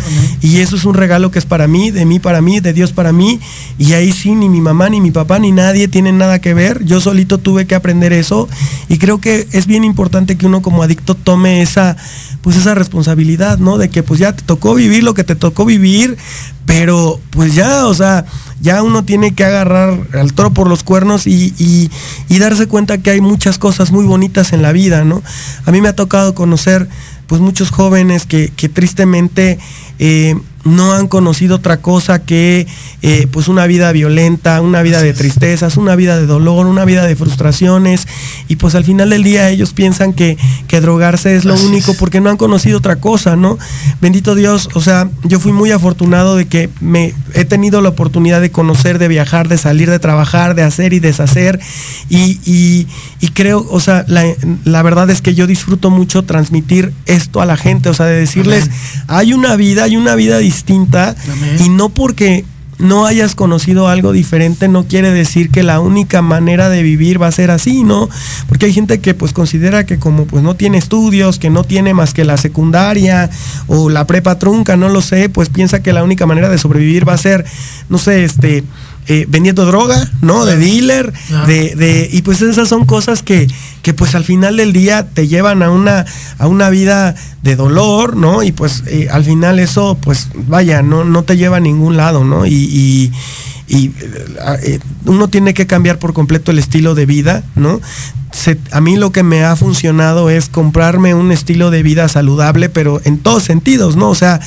[0.41, 2.93] Y eso es un regalo que es para mí, de mí para mí, de Dios
[2.93, 3.41] para mí.
[3.79, 6.85] Y ahí sí, ni mi mamá, ni mi papá, ni nadie tienen nada que ver.
[6.85, 8.49] Yo solito tuve que aprender eso.
[8.89, 11.97] Y creo que es bien importante que uno como adicto tome esa,
[12.43, 13.79] pues esa responsabilidad, ¿no?
[13.79, 16.17] De que pues ya te tocó vivir lo que te tocó vivir,
[16.67, 18.25] pero pues ya, o sea,
[18.61, 21.91] ya uno tiene que agarrar al toro por los cuernos y, y-
[22.39, 25.23] darse cuenta que hay muchas cosas muy bonitas en la vida, ¿no?
[25.67, 26.89] A mí me ha tocado conocer
[27.27, 29.59] pues muchos jóvenes que, que tristemente
[29.99, 32.67] eh, no han conocido otra cosa que
[33.03, 37.07] eh, pues una vida violenta, una vida de tristezas, una vida de dolor, una vida
[37.07, 38.07] de frustraciones
[38.49, 40.37] y pues al final del día ellos piensan que,
[40.69, 41.97] que drogarse es lo Así único es.
[41.97, 43.59] porque no han conocido otra cosa, ¿no?
[44.03, 48.41] Bendito Dios, o sea, yo fui muy afortunado de que me he tenido la oportunidad
[48.43, 51.59] de conocer, de viajar, de salir, de trabajar, de hacer y deshacer
[52.11, 52.87] y, y-
[53.23, 54.25] y creo, o sea, la,
[54.65, 58.19] la verdad es que yo disfruto mucho transmitir esto a la gente, o sea, de
[58.19, 59.05] decirles, Amén.
[59.09, 60.51] hay una vida, hay una vida distinta
[61.31, 61.57] Amén.
[61.65, 62.45] y no porque
[62.81, 67.27] no hayas conocido algo diferente no quiere decir que la única manera de vivir va
[67.27, 68.09] a ser así, ¿no?
[68.49, 71.95] Porque hay gente que pues considera que como pues no tiene estudios, que no tiene
[71.95, 73.31] más que la secundaria
[73.67, 77.09] o la prepa trunca, no lo sé, pues piensa que la única manera de sobrevivir
[77.09, 77.45] va a ser,
[77.89, 78.65] no sé, este,
[79.13, 80.45] eh, vendiendo droga, ¿no?
[80.45, 81.47] De dealer, Claro.
[81.49, 83.49] de, de- y pues esas son cosas que,
[83.83, 86.07] que pues al final del día te llevan a una,
[86.39, 88.45] a una vida de dolor, ¿no?
[88.45, 92.23] Y pues eh, al final eso, pues vaya, no, no te lleva a ningún lado,
[92.25, 92.47] ¿no?
[92.47, 93.13] Y, y-
[93.71, 93.93] y, eh,
[94.65, 97.81] eh, uno tiene que cambiar por completo el estilo de vida, ¿no?
[98.33, 102.69] Se- a mí lo que me ha funcionado es comprarme un estilo de vida saludable,
[102.69, 104.09] pero en todos sentidos, ¿no?
[104.11, 104.41] O sea,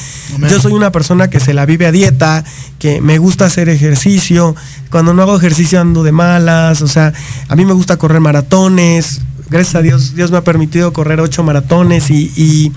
[0.49, 2.43] yo soy una persona que se la vive a dieta,
[2.79, 4.55] que me gusta hacer ejercicio,
[4.89, 7.13] cuando no hago ejercicio ando de malas, o sea,
[7.47, 11.43] a mí me gusta correr maratones, gracias a Dios, Dios me ha permitido correr ocho
[11.43, 12.71] maratones y,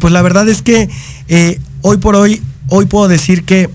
[0.00, 0.88] pues la verdad es que
[1.28, 3.70] eh, hoy por hoy, hoy puedo decir que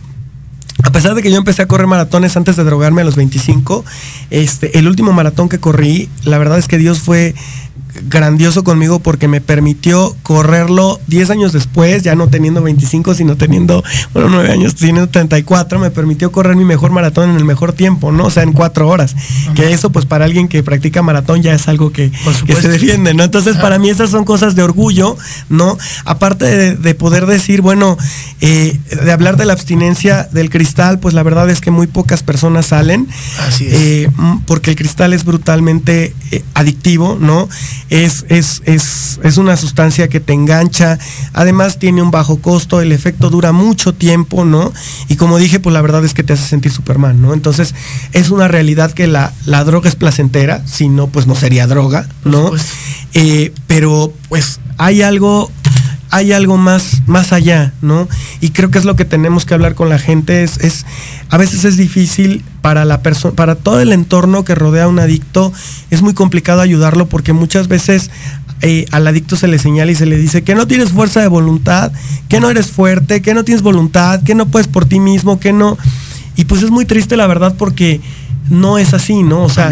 [0.86, 3.84] a pesar de que yo empecé a correr maratones antes de drogarme a los 25,
[4.30, 7.34] este, el último maratón que corrí, la verdad es que Dios fue
[8.04, 13.84] grandioso conmigo porque me permitió correrlo 10 años después, ya no teniendo 25, sino teniendo,
[14.14, 18.12] bueno, 9 años, teniendo 34, me permitió correr mi mejor maratón en el mejor tiempo,
[18.12, 18.26] ¿no?
[18.26, 19.16] O sea, en 4 horas.
[19.56, 22.12] Que eso, pues para alguien que practica maratón ya es algo que,
[22.62, 23.24] se defiende, ¿no?
[23.24, 25.18] Entonces, para mí esas son cosas de orgullo,
[25.50, 25.78] ¿no?
[26.06, 27.98] Aparte de, poder decir, bueno,
[28.42, 32.24] eh, de hablar de la abstinencia del cristal, pues la verdad es que muy pocas
[32.24, 33.08] personas salen.
[33.48, 33.74] Así es.
[33.74, 34.10] Eh,
[34.46, 37.50] porque el cristal es brutalmente eh, adictivo, ¿no?
[37.90, 40.98] Es, es, es, es, una sustancia que te engancha,
[41.34, 44.74] además tiene un bajo costo, el efecto dura mucho tiempo, ¿no?
[45.08, 47.34] Y como dije, pues la verdad es que te hace sentir Superman, ¿no?
[47.34, 47.76] Entonces
[48.14, 52.08] es una realidad que la, la droga es placentera, si no, pues no sería droga,
[52.24, 52.52] ¿no?
[53.14, 55.52] Eh, pero pues hay algo
[56.16, 58.08] hay algo más, más allá, ¿no?
[58.40, 60.44] Y creo que es lo que tenemos que hablar con la gente.
[60.44, 60.86] Es, es
[61.30, 65.00] a veces es difícil para la persona, para todo el entorno que rodea a un
[65.00, 65.52] adicto,
[65.92, 68.12] es muy complicado ayudarlo porque muchas veces
[68.62, 71.28] eh, al adicto se le señala y se le dice que no tienes fuerza de
[71.28, 71.92] voluntad,
[72.30, 75.52] que no eres fuerte, que no tienes voluntad, que no puedes por ti mismo, que
[75.52, 75.78] no.
[76.38, 78.00] Y pues es muy triste la verdad porque
[78.50, 79.44] no es así, ¿no?
[79.44, 79.70] O sea,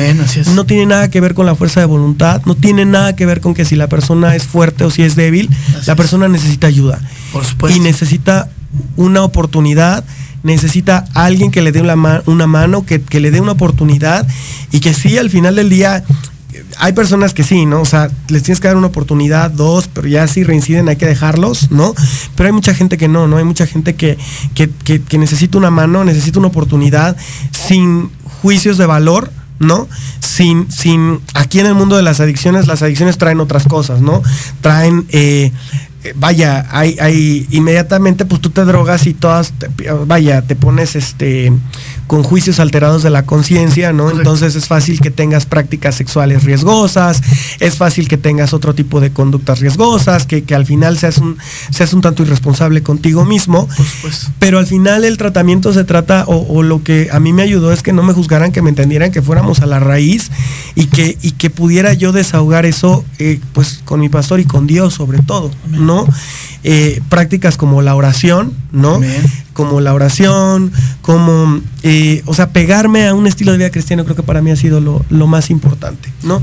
[0.53, 3.41] no tiene nada que ver con la fuerza de voluntad, no tiene nada que ver
[3.41, 5.49] con que si la persona es fuerte o si es débil,
[5.85, 6.99] la persona necesita ayuda.
[7.31, 7.77] Por supuesto.
[7.77, 8.49] Y necesita
[8.95, 10.03] una oportunidad,
[10.41, 14.27] necesita alguien que le dé una, una mano, que, que, le dé una oportunidad
[14.71, 16.03] y que sí, al final del día,
[16.79, 17.81] hay personas que sí, ¿no?
[17.81, 21.05] O sea, les tienes que dar una oportunidad, dos, pero ya si reinciden hay que
[21.05, 21.93] dejarlos, ¿no?
[22.35, 23.37] Pero hay mucha gente que no, ¿no?
[23.37, 24.17] Hay mucha gente que,
[24.55, 24.69] que,
[25.01, 27.15] que necesita una mano, necesita una oportunidad
[27.51, 28.09] sin
[28.43, 29.87] juicios de valor, ¿no?
[30.19, 34.21] Sin, sin, aquí en el mundo de las adicciones, las adicciones traen otras cosas, ¿no?
[34.59, 35.53] Traen, eh,
[36.15, 39.53] vaya, hay, hay, inmediatamente pues tú te drogas y todas,
[40.05, 41.53] vaya, te pones este
[42.13, 44.11] con juicios alterados de la conciencia, ¿no?
[44.11, 47.23] Entonces es fácil que tengas prácticas sexuales riesgosas,
[47.59, 51.39] es fácil que tengas otro tipo de conductas riesgosas, que, al final seas un,
[51.71, 53.67] seas un tanto irresponsable contigo mismo.
[54.37, 57.81] Pero al final el tratamiento se trata, o, lo que a mí me ayudó es
[57.81, 60.29] que no me juzgaran, que me entendieran, que fuéramos a la raíz
[60.75, 64.67] y que, y que pudiera yo desahogar eso eh, pues con mi pastor y con
[64.67, 66.05] Dios sobre todo, ¿no?
[66.65, 69.01] Eh, prácticas como la oración, ¿no?
[69.51, 70.71] Como la oración,
[71.01, 74.51] como, eh, o sea, pegarme a un estilo de vida cristiano creo que para mí
[74.51, 76.41] ha sido lo, más importante, ¿no?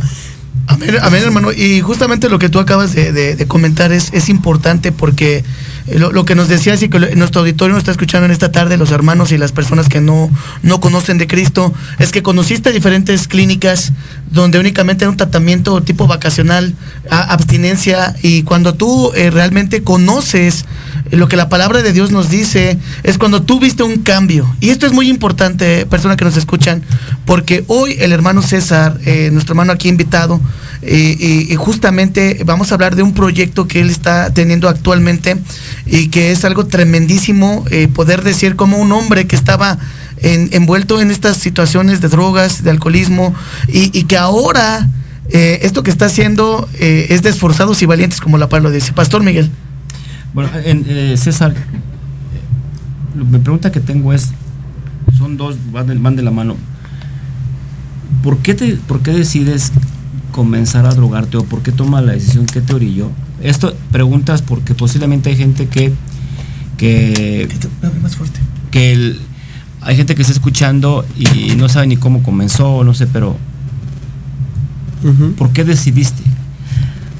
[0.66, 1.52] Amén, amén, hermano.
[1.52, 5.42] Y justamente lo que tú acabas de, comentar es, es importante porque
[5.86, 8.76] eh, lo, que nos decías y que nuestro auditorio nos está escuchando en esta tarde,
[8.76, 10.30] los hermanos y las personas que no,
[10.62, 13.92] no conocen de Cristo, es que conociste diferentes clínicas
[14.30, 16.74] donde únicamente era un tratamiento tipo vacacional,
[17.10, 20.64] abstinencia, y cuando tú eh, realmente conoces
[21.10, 24.54] lo que la palabra de Dios nos dice, es cuando tú viste un cambio.
[24.60, 26.82] Y esto es muy importante, personas que nos escuchan,
[27.24, 30.40] porque hoy el hermano César, eh, nuestro hermano aquí invitado,
[30.82, 35.36] y, justamente vamos a hablar de un proyecto que él está teniendo actualmente
[35.86, 39.78] y que es algo tremendísimo eh, poder decir como un hombre que estaba
[40.22, 43.34] envuelto en estas situaciones de drogas, de alcoholismo
[43.68, 44.88] y, que ahora
[45.30, 48.92] eh, esto que está haciendo eh, es de esforzados y valientes como la palabra dice.
[48.92, 49.50] Pastor Miguel.
[50.32, 50.50] Bueno,
[51.16, 51.54] César,
[53.14, 54.28] mi pregunta que tengo es,
[55.18, 56.56] son dos, van de, van de la mano.
[58.22, 59.72] ¿Por qué, te, ¿Por qué decides
[60.30, 63.10] comenzar a drogarte o por qué toma la decisión que te orilló?
[63.42, 65.92] Esto preguntas porque posiblemente hay gente que
[66.76, 67.48] que
[68.02, 68.40] más fuerte.
[68.70, 69.16] que
[69.82, 73.36] hay gente que está escuchando y no sabe ni cómo comenzó, no sé, pero
[75.36, 76.22] ¿por qué decidiste?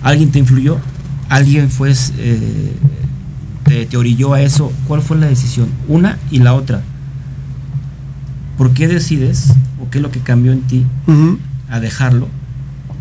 [0.03, 0.79] ¿Alguien te influyó?
[1.29, 2.73] ¿Alguien fue eh,
[3.89, 4.73] te, orilló a eso?
[4.89, 5.69] ¿Cuál fue la decisión?
[5.89, 6.83] Una y la otra.
[8.59, 10.85] ¿Por qué decides o qué es lo que cambió en ti
[11.69, 12.29] a dejarlo?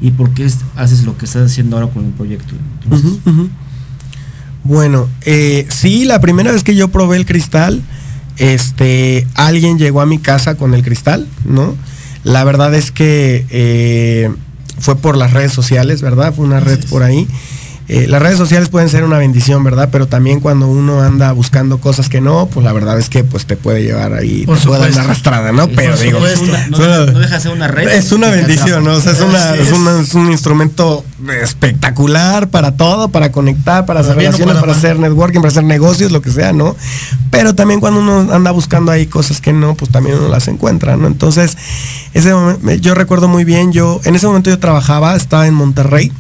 [0.02, 2.54] Y por qué haces lo que estás haciendo ahora con el proyecto.
[4.64, 7.82] Bueno, eh, sí, la primera vez que yo probé el cristal,
[8.38, 11.76] este, alguien llegó a mi casa con el cristal, ¿no?
[12.24, 14.30] La verdad es que eh,
[14.80, 16.34] fue por las redes sociales, ¿verdad?
[16.34, 17.28] Fue una red por ahí.
[17.90, 19.90] Eh, las redes sociales pueden ser una bendición, ¿verdad?
[19.92, 23.48] Pero también cuando uno anda buscando cosas que no, pues la verdad es que pues
[23.48, 25.68] te puede llevar ahí, te puede dar una arrastrada, ¿no?
[25.70, 26.20] Pero digo,
[26.70, 27.88] no, deja ser una red.
[27.88, 28.94] Es una bendición, ¿no?
[28.94, 29.14] O sea,
[29.56, 31.04] es, un instrumento
[31.42, 36.22] espectacular para todo, para conectar, para hacer relaciones, para hacer networking, para hacer negocios, lo
[36.22, 36.76] que sea, ¿no?
[37.32, 40.98] pero también cuando uno anda buscando ahí cosas que no, pues también uno las encuentra,
[40.98, 41.08] ¿no?
[41.08, 41.58] Entonces,
[42.14, 46.12] ese momento, yo recuerdo muy bien, yo, en ese momento yo trabajaba, estaba en Monterrey,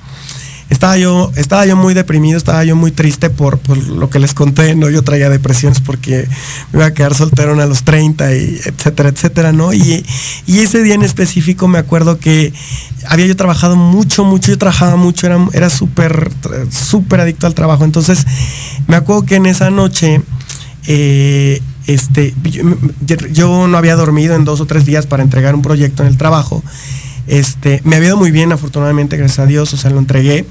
[0.69, 4.75] estaba yo, estaba yo muy deprimido, estaba yo muy triste por, lo que les conté,
[4.75, 4.89] ¿no?
[4.89, 6.27] Yo traía depresiones porque
[6.71, 9.73] me iba a quedar soltero a los 30 y etcétera, etcétera, ¿no?
[9.73, 10.05] Y,
[10.45, 12.53] y ese día en específico me acuerdo que
[13.07, 16.29] había yo trabajado mucho, mucho, yo trabajaba mucho, era, era súper,
[16.71, 17.83] súper adicto al trabajo.
[17.83, 18.25] Entonces,
[18.87, 20.21] me acuerdo que en esa noche,
[20.87, 22.33] eh, este,
[23.31, 26.17] yo, no había dormido en dos o tres días para entregar un proyecto en el
[26.17, 26.63] trabajo.
[27.29, 30.45] Este, me había ido muy bien, afortunadamente, gracias a Dios, o sea, lo entregué.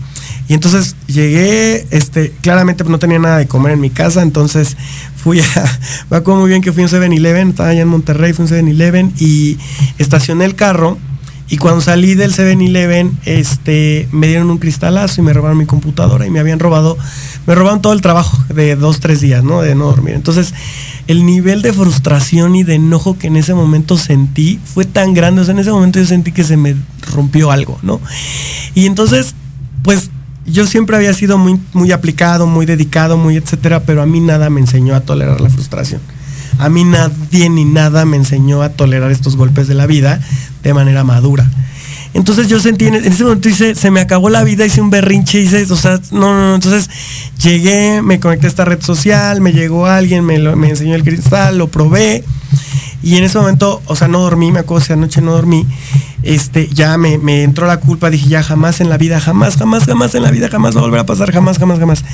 [0.47, 4.77] Y entonces llegué, este, claramente no tenía nada de comer en mi casa, entonces
[5.17, 5.45] fui a,
[6.11, 8.49] me acuerdo muy bien que fui a un 7-Eleven, estaba allá en Monterrey, fui a
[8.49, 9.59] un 7-Eleven y
[9.99, 10.99] estacioné el carro
[11.51, 16.27] y cuando salí del 7-Eleven, este, me dieron un cristalazo y me robaron mi computadora
[16.27, 16.99] y me habían robado,
[17.47, 19.63] me robaron todo el trabajo de dos, tres días, ¿no?
[19.63, 20.15] De no dormir.
[20.15, 20.53] Entonces,
[21.07, 25.41] el nivel de frustración y de enojo que en ese momento sentí fue tan grande.
[25.41, 26.77] O sea, en ese momento yo sentí que se me
[27.13, 27.99] rompió algo, ¿no?
[28.75, 29.35] Y entonces,
[29.83, 30.11] pues
[30.45, 34.51] yo siempre había sido muy, muy aplicado, muy dedicado, muy etcétera, pero a mí nada
[34.51, 36.03] me enseñó a tolerar la frustración.
[36.59, 40.21] A mí nadie ni nada me enseñó a tolerar estos golpes de la vida
[40.63, 41.49] de manera madura.
[42.15, 45.41] Entonces yo sentí, en ese momento hice, se me acabó la vida, hice un berrinche,
[45.41, 46.89] hice, o sea, no, no, no, entonces
[47.43, 51.69] llegué, me conecté a esta red social, me llegó alguien, me, enseñó el cristal, lo
[51.69, 52.25] probé,
[53.03, 55.67] y en ese momento, o sea, no dormí, me acuerdo, esa noche no dormí,
[56.23, 59.85] este, ya me, me, entró la culpa, dije, ya jamás en la vida, jamás, jamás,
[59.85, 62.05] jamás en la vida, jamás va a volver a pasar, jamás, jamás, jamás.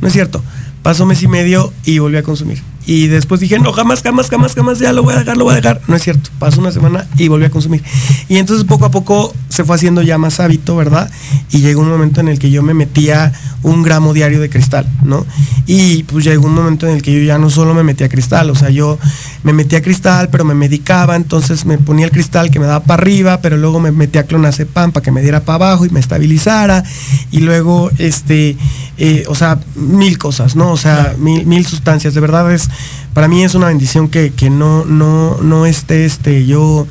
[0.00, 0.42] No es cierto.
[0.82, 2.62] Pasó mes y medio y volví a consumir.
[2.86, 5.52] Y después dije, no, jamás, jamás, jamás, jamás, ya lo voy a dejar, lo voy
[5.52, 5.80] a dejar.
[5.86, 6.30] No es cierto.
[6.38, 7.82] Pasó una semana y volví a consumir.
[8.28, 11.10] Y entonces poco a poco se fue haciendo ya más hábito, ¿verdad?
[11.50, 14.86] Y llegó un momento en el que yo me metía un gramo diario de cristal,
[15.04, 15.26] ¿no?
[15.66, 18.48] Y pues llegó un momento en el que yo ya no solo me metía cristal,
[18.48, 18.98] o sea, yo
[19.42, 23.02] me metía cristal, pero me medicaba, entonces me ponía el cristal que me daba para
[23.02, 26.82] arriba, pero luego me metía clonazepam para que me diera para abajo y me estabilizara.
[27.30, 28.56] Y luego, este,
[28.96, 30.72] eh, o sea, mil cosas, ¿no?
[30.72, 32.14] O sea, mil, mil sustancias.
[32.14, 32.69] De verdad es
[33.14, 36.86] para mí es una bendición que, no, no, no esté este, yo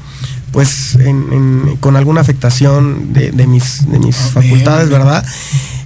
[0.52, 0.98] pues
[1.80, 5.24] con alguna afectación de, mis, de mis facultades, ¿verdad?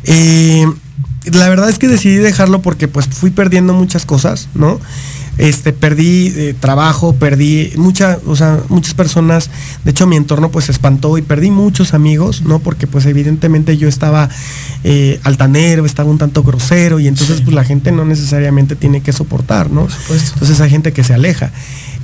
[0.05, 0.65] Eh,
[1.31, 4.79] la verdad es que decidí dejarlo porque pues fui perdiendo muchas cosas, ¿no?
[5.37, 9.49] este, perdí eh, trabajo, perdí mucha, o sea, muchas personas,
[9.83, 12.59] de hecho mi entorno pues se espantó y perdí muchos amigos, ¿no?
[12.59, 14.29] Porque pues evidentemente yo estaba
[14.83, 19.11] eh, altanero, estaba un tanto grosero y entonces pues la gente no necesariamente tiene que
[19.11, 19.87] soportar, ¿no?
[20.09, 21.51] Entonces hay gente que se aleja.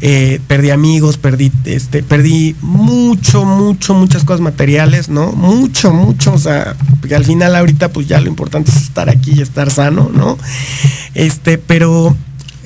[0.01, 5.33] Eh, perdí amigos, perdí, este, perdí mucho, mucho, muchas cosas materiales, ¿no?
[5.33, 6.75] Mucho, mucho, o sea,
[7.13, 10.37] al final ahorita pues ya lo importante es estar aquí y estar sano, ¿no?
[11.13, 12.15] Este, pero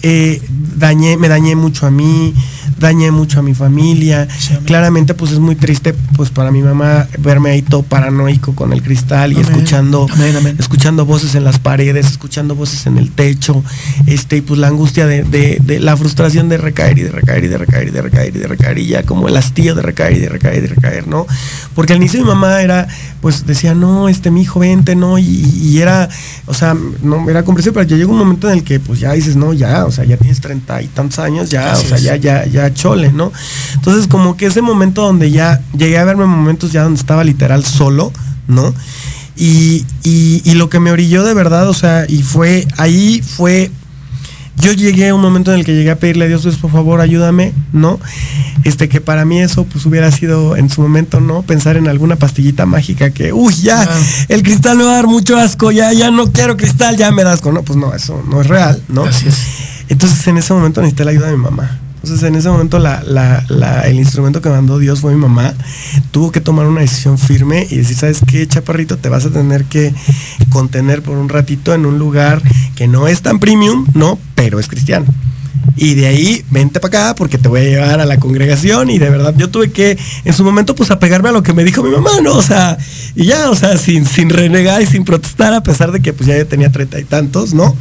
[0.03, 0.41] eh,
[0.75, 2.33] dañé, me dañé mucho a mí,
[2.77, 4.27] dañé mucho a mi familia.
[4.65, 8.83] Claramente, pues es muy triste, pues para mi mamá verme ahí todo paranoico con el
[8.83, 10.07] cristal y escuchando,
[10.59, 13.63] escuchando voces en las paredes, escuchando voces en el techo,
[14.05, 17.57] este, y pues la angustia de, la frustración de recaer y de recaer y de
[17.57, 20.19] recaer y de recaer y de recaer y ya como el hastío de recaer y
[20.19, 21.25] de recaer y de recaer, ¿no?
[21.73, 22.87] Porque al inicio mi mamá era,
[23.21, 25.17] pues decía, no, este, mi hijo, vente, ¿no?
[25.17, 26.09] Y, era,
[26.45, 29.13] o sea, no, era comprensible, pero ya llegó un momento en el que, pues ya
[29.13, 32.45] dices, no, ya, sea, ya tienes treinta y tantos años, ya, o sea, ya, ya,
[32.45, 33.31] ya chole, ¿no?
[33.75, 37.63] Entonces, como que ese momento donde ya llegué a verme momentos ya donde estaba literal
[37.63, 38.11] solo,
[38.47, 38.73] ¿no?
[39.35, 43.71] Y, y, lo que me orilló de verdad, o sea, y fue, ahí fue
[44.57, 46.71] yo llegué a un momento en el que llegué a pedirle a Dios, pues por
[46.71, 47.99] favor ayúdame, ¿no?
[48.63, 51.41] Este, que para mí eso pues hubiera sido en su momento, ¿no?
[51.41, 53.87] Pensar en alguna pastillita mágica que, uy, ya,
[54.29, 57.23] el cristal me va a dar mucho asco, ya, ya no quiero cristal, ya me
[57.23, 57.51] da asco.
[57.51, 59.05] No, pues no, eso no es real, ¿no?
[59.05, 59.72] Así es.
[59.89, 61.79] Entonces en ese momento necesité la ayuda de mi mamá.
[62.03, 65.53] Entonces en ese momento el instrumento que mandó Dios fue mi mamá.
[66.11, 68.97] Tuvo que tomar una decisión firme y decir, ¿sabes qué, chaparrito?
[68.97, 69.93] Te vas a tener que
[70.49, 72.41] contener por un ratito en un lugar
[72.75, 74.19] que no es tan premium, ¿no?
[74.35, 75.05] Pero es cristiano
[75.75, 78.99] y de ahí vente para acá porque te voy a llevar a la congregación y
[78.99, 81.83] de verdad yo tuve que en su momento pues apegarme a lo que me dijo
[81.83, 82.33] mi mamá, ¿no?
[82.35, 82.77] O sea,
[83.15, 86.27] y ya, o sea, sin, sin renegar y sin protestar a pesar de que pues
[86.27, 87.75] ya yo tenía treinta y tantos, ¿no?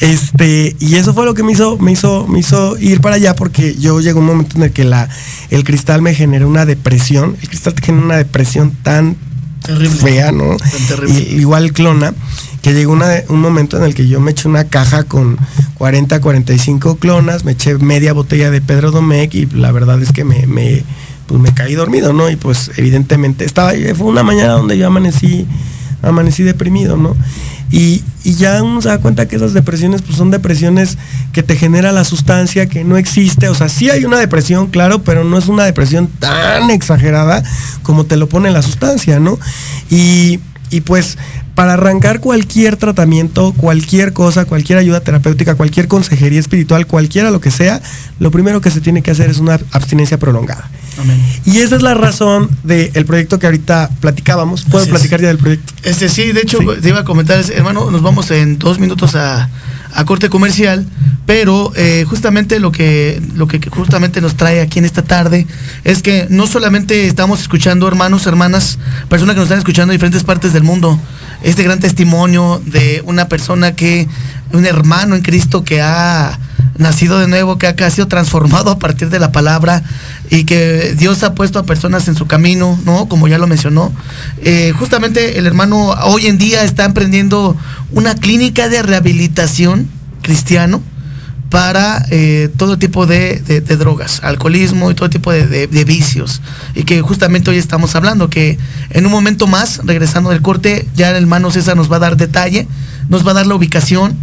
[0.00, 3.34] Este, y eso fue lo que me hizo, me hizo, me hizo ir para allá
[3.34, 5.08] porque yo llegó un momento en el que la,
[5.50, 9.16] el cristal me generó una depresión, el cristal te genera una depresión tan
[10.00, 10.56] fea, ¿no?
[11.08, 12.12] igual clona
[12.64, 12.94] que llegó
[13.28, 15.36] un momento en el que yo me eché una caja con
[15.74, 20.24] 40, 45 clonas, me eché media botella de Pedro Domecq y la verdad es que
[20.24, 20.82] me, me,
[21.26, 22.30] pues me caí dormido, ¿no?
[22.30, 25.46] Y pues evidentemente estaba, fue una mañana donde yo amanecí
[26.00, 27.14] amanecí deprimido, ¿no?
[27.70, 30.96] Y, ya uno se da cuenta que esas depresiones pues son depresiones
[31.34, 35.02] que te genera la sustancia que no existe, o sea, sí hay una depresión, claro,
[35.02, 37.42] pero no es una depresión tan exagerada
[37.82, 39.38] como te lo pone la sustancia, ¿no?
[39.90, 40.40] Y,
[40.70, 41.18] y pues
[41.54, 47.50] para arrancar cualquier tratamiento, cualquier cosa, cualquier ayuda terapéutica, cualquier consejería espiritual, cualquiera lo que
[47.50, 47.80] sea,
[48.18, 50.68] lo primero que se tiene que hacer es una abstinencia prolongada.
[51.44, 54.64] Y esa es la razón del proyecto que ahorita platicábamos.
[54.64, 55.72] ¿Puedo platicar ya del proyecto?
[55.82, 59.48] Este sí, de hecho, te iba a comentar, hermano, nos vamos en dos minutos a,
[60.04, 60.84] corte comercial,
[61.26, 65.46] pero eh, justamente lo que, lo que justamente nos trae aquí en esta tarde
[65.84, 68.78] es que no solamente estamos escuchando hermanos, hermanas,
[69.08, 70.98] personas que nos están escuchando en diferentes partes del mundo,
[71.42, 74.08] este gran testimonio de una persona que,
[74.52, 76.38] un hermano en Cristo que ha
[76.76, 79.82] nacido de nuevo, que ha sido transformado a partir de la palabra
[80.30, 83.08] y que Dios ha puesto a personas en su camino, ¿no?
[83.08, 83.92] Como ya lo mencionó.
[84.42, 87.56] Eh, justamente el hermano hoy en día está emprendiendo
[87.92, 89.88] una clínica de rehabilitación
[90.22, 90.82] cristiano
[91.54, 93.38] para eh, todo tipo de,
[93.78, 96.42] drogas, alcoholismo y todo tipo de, vicios.
[96.74, 98.58] Y que justamente hoy estamos hablando, que
[98.90, 102.16] en un momento más, regresando del corte, ya el hermano César nos va a dar
[102.16, 102.66] detalle,
[103.08, 104.16] nos va a dar la ubicación,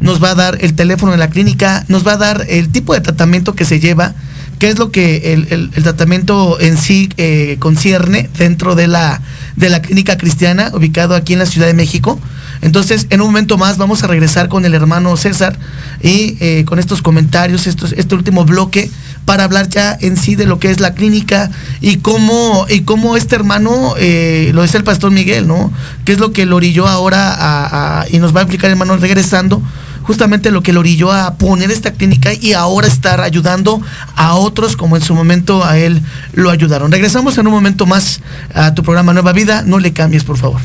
[0.00, 2.94] nos va a dar el teléfono de la clínica, nos va a dar el tipo
[2.94, 4.14] de tratamiento que se lleva,
[4.58, 9.20] qué es lo que el, tratamiento en sí eh, concierne dentro de la,
[9.56, 12.18] de la clínica cristiana ubicado aquí en la Ciudad de México.
[12.60, 15.56] Entonces, en un momento más vamos a regresar con el hermano César
[16.02, 18.90] y eh, con estos comentarios, estos, este último bloque,
[19.24, 21.50] para hablar ya en sí de lo que es la clínica
[21.82, 25.70] y cómo, y cómo este hermano, eh, lo dice el pastor Miguel, ¿no?
[26.04, 29.62] ¿Qué es lo que lo orilló ahora a, y nos va a explicar hermano regresando?
[30.08, 33.82] Justamente lo que lo orilló a poner esta clínica y ahora estar ayudando
[34.16, 36.00] a otros como en su momento a él
[36.32, 36.90] lo ayudaron.
[36.90, 38.22] Regresamos en un momento más
[38.54, 40.62] a tu programa Nueva Vida, no le cambies por favor.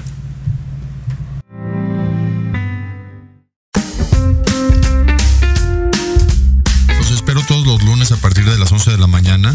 [6.98, 9.54] Los espero todos los lunes a partir de las 11 de la mañana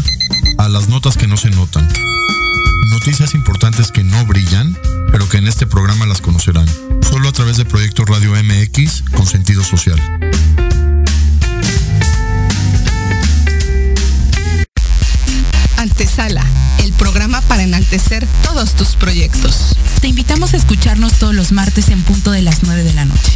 [0.59, 1.89] a las notas que no se notan.
[2.89, 4.75] Noticias importantes que no brillan,
[5.11, 6.67] pero que en este programa las conocerán
[7.01, 9.99] solo a través de Proyecto Radio MX con sentido social.
[15.77, 16.43] Antesala,
[16.79, 19.75] el programa para enaltecer todos tus proyectos.
[20.01, 23.33] Te invitamos a escucharnos todos los martes en punto de las 9 de la noche.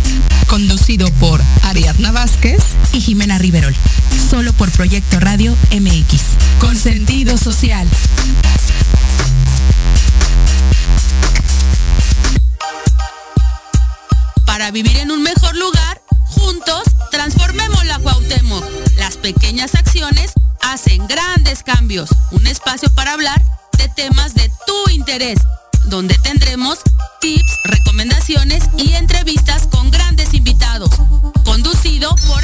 [0.48, 3.76] Conducido por Ariadna Vázquez y Jimena Riverol.
[4.30, 6.22] Solo por Proyecto Radio MX.
[6.60, 7.88] Con sentido social.
[14.46, 18.64] Para vivir en un mejor lugar, juntos transformemos la Cuauhtémoc.
[18.98, 22.10] Las pequeñas acciones hacen grandes cambios.
[22.32, 23.42] Un espacio para hablar
[23.78, 25.40] de temas de tu interés,
[25.86, 26.80] donde tendremos
[27.20, 30.92] tips, recomendaciones y entrevistas con grandes invitados.
[31.44, 32.44] Conducido por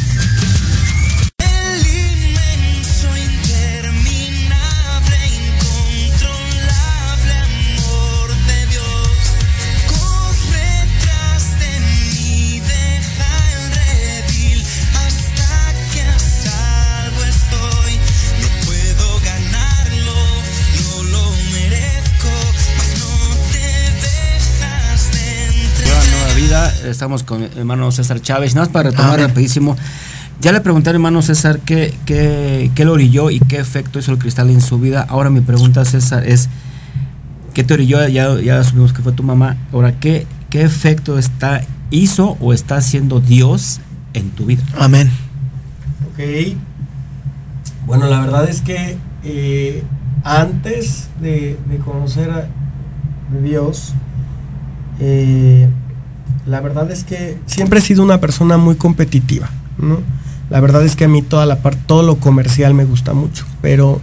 [26.85, 28.55] Estamos con el hermano César Chávez.
[28.55, 29.75] Nada más para retomar rapidísimo.
[30.41, 34.11] Ya le pregunté al hermano César qué, qué, qué lo orilló y qué efecto hizo
[34.11, 35.05] el cristal en su vida.
[35.07, 36.49] Ahora mi pregunta, César, es,
[37.53, 38.07] ¿qué te orilló?
[38.07, 39.57] Ya, ya asumimos que fue tu mamá.
[39.71, 41.61] Ahora, ¿qué, qué efecto está,
[41.91, 43.81] hizo o está haciendo Dios
[44.13, 44.63] en tu vida?
[44.79, 45.11] Amén.
[46.11, 46.55] Ok.
[47.85, 49.83] Bueno, la verdad es que eh,
[50.23, 52.47] antes de, conocer a
[53.43, 53.93] Dios,
[54.99, 55.69] eh,
[56.45, 59.99] la verdad es que siempre he sido una persona muy competitiva, ¿no?
[60.49, 63.45] La verdad es que a mí toda la parte, todo lo comercial me gusta mucho,
[63.61, 64.01] pero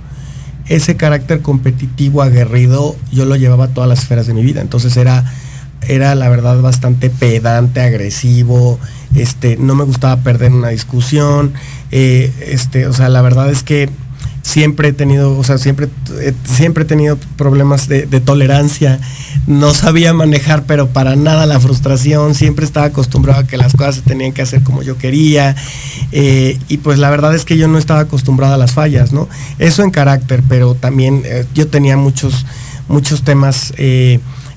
[0.66, 4.60] ese carácter competitivo, aguerrido, yo lo llevaba a todas las esferas de mi vida.
[4.60, 5.24] Entonces era
[5.86, 8.78] era la verdad bastante pedante, agresivo,
[9.14, 11.52] este, no me gustaba perder una discusión,
[11.90, 13.88] eh, este, o sea, la verdad es que
[14.48, 15.88] siempre he tenido, o sea, siempre,
[16.20, 18.98] eh, siempre he tenido problemas de, tolerancia.
[19.46, 22.34] No sabía manejar, pero para nada la frustración.
[22.34, 25.54] Siempre estaba acostumbrado a que las cosas se tenían que hacer como yo quería.
[26.12, 29.28] Eh, y pues la verdad es que yo no estaba acostumbrado a las fallas, ¿no?
[29.58, 32.46] Eso en carácter, pero también eh, yo tenía muchos,
[32.88, 33.74] muchos temas.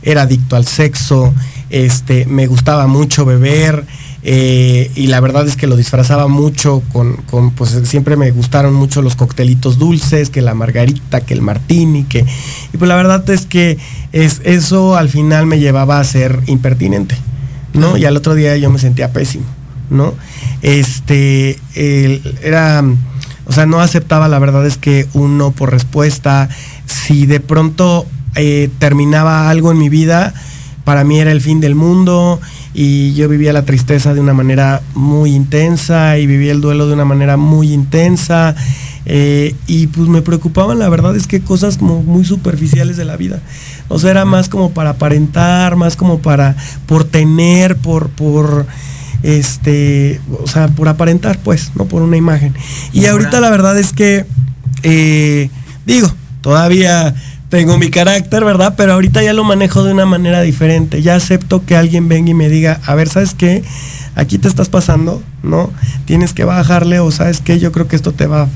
[0.03, 1.33] era adicto al sexo,
[1.71, 3.85] este, me gustaba mucho beber.
[4.23, 9.01] Eh, y la verdad es que lo disfrazaba mucho con, pues siempre me gustaron mucho
[9.01, 12.25] los coctelitos dulces, que la margarita, que el martini, que...
[12.71, 13.79] Y pues la verdad es que
[14.11, 17.15] es, eso al final me llevaba a ser impertinente,
[17.73, 17.97] ¿no?
[17.97, 19.45] Y al otro día yo me sentía pésimo,
[19.89, 20.13] ¿no?
[20.61, 21.57] Este,
[22.43, 22.83] era...
[23.47, 26.47] O sea, no aceptaba, la verdad es que uno por respuesta.
[26.85, 28.05] Si de pronto
[28.35, 30.33] eh, terminaba algo en mi vida,
[30.83, 32.39] para mí era el fin del mundo
[32.73, 36.93] y yo vivía la tristeza de una manera muy intensa y vivía el duelo de
[36.93, 38.55] una manera muy intensa
[39.05, 43.17] eh, y pues me preocupaban la verdad es que cosas como muy superficiales de la
[43.17, 43.41] vida.
[43.87, 46.55] O sea era más como para aparentar más como para
[46.85, 48.65] por tener por por
[49.23, 52.53] este o sea por aparentar pues no por una imagen.
[52.93, 54.25] Y ahorita la verdad es que
[54.83, 55.49] eh,
[55.85, 56.11] digo
[56.41, 57.13] todavía
[57.51, 58.75] tengo mi carácter, ¿verdad?
[58.77, 61.01] Pero ahorita ya lo manejo de una manera diferente.
[61.01, 63.61] Ya acepto que alguien venga y me diga, a ver, ¿sabes qué?
[64.15, 65.69] Aquí te estás pasando, ¿no?
[66.05, 68.47] Tienes que bajarle o sabes qué, yo creo que esto te va,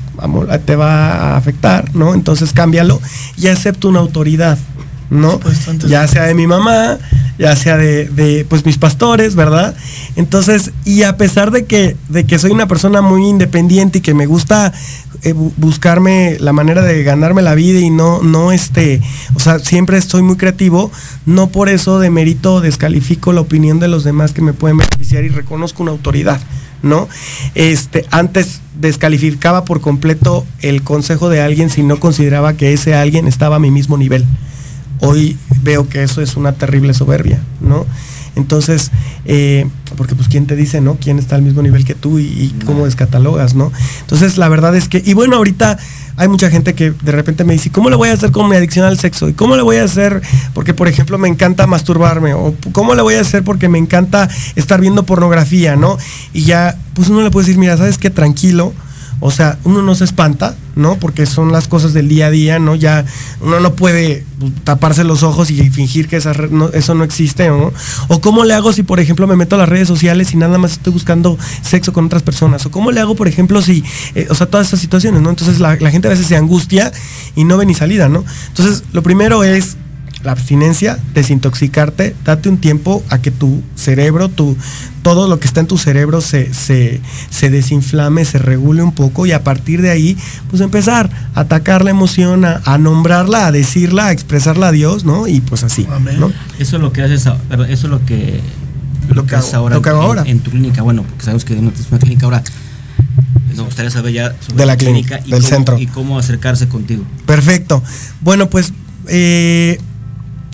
[0.48, 2.14] a, te va a afectar, ¿no?
[2.14, 2.98] Entonces cámbialo
[3.36, 4.56] y acepto una autoridad,
[5.10, 5.40] ¿no?
[5.86, 6.98] ya sea de mi mamá,
[7.38, 9.74] ya sea de, pues mis pastores, ¿verdad?
[10.16, 14.14] Entonces, y a pesar de que, de que soy una persona muy independiente y que
[14.14, 14.72] me gusta
[15.26, 19.00] eh, buscarme la manera de ganarme la vida y no, no este,
[19.34, 20.90] o sea, siempre estoy muy creativo,
[21.24, 25.24] no por eso de mérito descalifico la opinión de los demás que me pueden beneficiar
[25.24, 26.40] y reconozco una autoridad.
[26.82, 27.08] ¿no?
[27.54, 33.26] Este, antes descalificaba por completo el consejo de alguien si no consideraba que ese alguien
[33.26, 34.24] estaba a mi mismo nivel
[35.00, 37.86] hoy veo que eso es una terrible soberbia, ¿no?
[38.36, 38.92] Entonces,
[39.24, 39.66] eh,
[39.96, 40.96] porque pues quién te dice, ¿no?
[41.00, 43.72] ¿Quién está al mismo nivel que tú y, cómo descatalogas, ¿no?
[44.02, 45.78] Entonces, la verdad es que, y bueno, ahorita
[46.18, 48.56] hay mucha gente que de repente me dice, ¿cómo le voy a hacer con mi
[48.56, 49.28] adicción al sexo?
[49.28, 50.20] ¿Y cómo le voy a hacer
[50.54, 52.34] porque, por ejemplo, me encanta masturbarme?
[52.34, 55.96] ¿O cómo le voy a hacer porque me encanta estar viendo pornografía, ¿no?
[56.34, 58.10] Y ya, pues uno le puede decir, mira, ¿sabes qué?
[58.10, 58.74] Tranquilo,
[59.20, 60.96] o sea, uno no se espanta, ¿no?
[60.96, 62.74] Porque son las cosas del día a día, ¿no?
[62.74, 63.04] Ya
[63.40, 66.32] uno no puede pues, taparse los ojos y fingir que esa
[66.74, 67.72] eso no existe, ¿no?
[68.08, 70.58] O cómo le hago si, por ejemplo, me meto a las redes sociales y nada
[70.58, 72.66] más estoy buscando sexo con otras personas.
[72.66, 73.82] O cómo le hago, por ejemplo, si,
[74.14, 75.30] eh, o sea, todas esas situaciones, ¿no?
[75.30, 76.92] Entonces la, la gente a veces se angustia
[77.34, 78.24] y no ve ni salida, ¿no?
[78.48, 79.76] Entonces, lo primero es
[80.22, 84.56] la abstinencia, desintoxicarte, date un tiempo a que tu cerebro, tu,
[85.02, 87.00] todo lo que está en tu cerebro se, se,
[87.50, 90.16] desinflame, se regule un poco y a partir de ahí,
[90.50, 95.28] pues empezar a atacar la emoción, a, nombrarla, a decirla, a expresarla a Dios, ¿no?
[95.28, 95.86] Y pues así,
[96.18, 96.32] ¿no?
[96.58, 98.40] Eso es lo que haces, eso es lo que,
[99.10, 100.24] lo que haces ahora, lo ahora.
[100.26, 102.42] En, tu clínica, bueno, porque sabemos que no tienes una clínica ahora.
[103.54, 105.78] Nos gustaría saber ya sobre de la, clínica, y del centro.
[105.78, 107.04] Y cómo acercarse contigo.
[107.24, 107.82] Perfecto.
[108.20, 108.72] Bueno, pues
[109.08, 109.78] eh,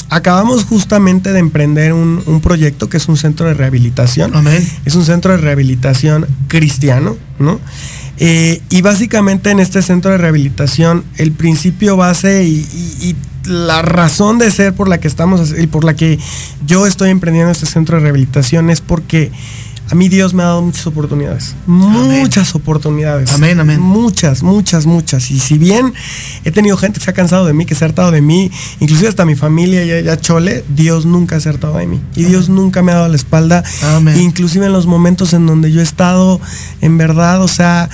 [0.08, 4.34] acabamos justamente de emprender un, proyecto que es un centro de rehabilitación.
[4.34, 4.66] Amén.
[4.84, 7.60] Es un centro de rehabilitación cristiano, ¿no?
[8.18, 14.52] Eh, y básicamente en este centro de rehabilitación, el principio base y, la razón de
[14.52, 16.16] ser por la que estamos y por la que
[16.64, 19.32] yo estoy emprendiendo este centro de rehabilitación es porque
[19.92, 21.54] a mí Dios me ha dado muchas oportunidades.
[21.66, 23.30] Muchas oportunidades.
[23.30, 23.78] Amén, amén.
[23.78, 25.30] Muchas, muchas, muchas.
[25.30, 25.92] Y si bien
[26.44, 28.50] he tenido gente que se ha cansado de mí, que se ha hartado de mí,
[28.80, 32.00] inclusive hasta mi familia ya, ya chole, Dios nunca se ha hartado de mí.
[32.16, 33.62] Y Dios nunca me ha dado la espalda.
[33.94, 34.18] Amén.
[34.18, 36.40] Inclusive en los momentos en donde yo he estado,
[36.80, 37.90] en verdad, o sea,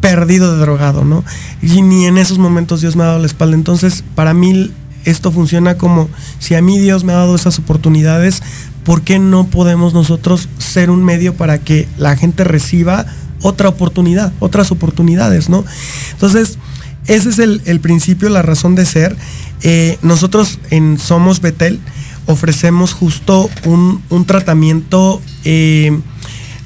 [0.00, 1.24] perdido de drogado, ¿no?
[1.62, 3.54] Y ni en esos momentos Dios me ha dado la espalda.
[3.54, 4.72] Entonces, para mí
[5.04, 8.42] esto funciona como si a mí Dios me ha dado esas oportunidades,
[8.84, 13.06] ¿por qué no podemos nosotros ser un medio para que la gente reciba
[13.42, 15.64] otra oportunidad, otras oportunidades, ¿no?
[16.12, 16.58] Entonces,
[17.06, 19.16] ese es el, principio, la razón de ser.
[19.62, 21.80] Eh, nosotros en Somos Betel
[22.26, 25.98] ofrecemos justo un, tratamiento eh,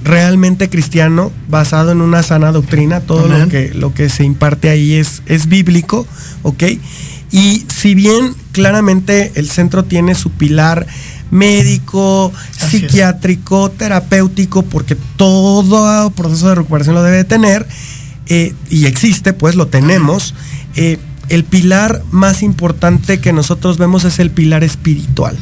[0.02, 3.00] realmente cristiano, basado en una sana doctrina.
[3.00, 6.06] Todo lo que, lo que se imparte ahí es, es bíblico,
[6.42, 6.64] ¿ok?
[7.32, 10.86] Y si bien claramente el centro tiene su pilar
[11.30, 17.66] médico, psiquiátrico, terapéutico, porque todo proceso de recuperación lo debe tener,
[18.26, 20.34] eh, y existe, pues lo tenemos.
[20.76, 20.98] Eh,
[21.30, 25.36] el pilar más importante que nosotros vemos es el pilar espiritual.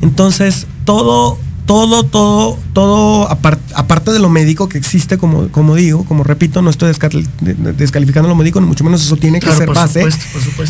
[0.00, 1.38] Entonces, todo
[1.72, 6.68] todo, todo, todo, aparte de lo médico que existe, como, como digo, como repito, no
[6.68, 6.92] estoy
[7.40, 10.06] descalificando lo médico, ni mucho menos eso tiene que ser base.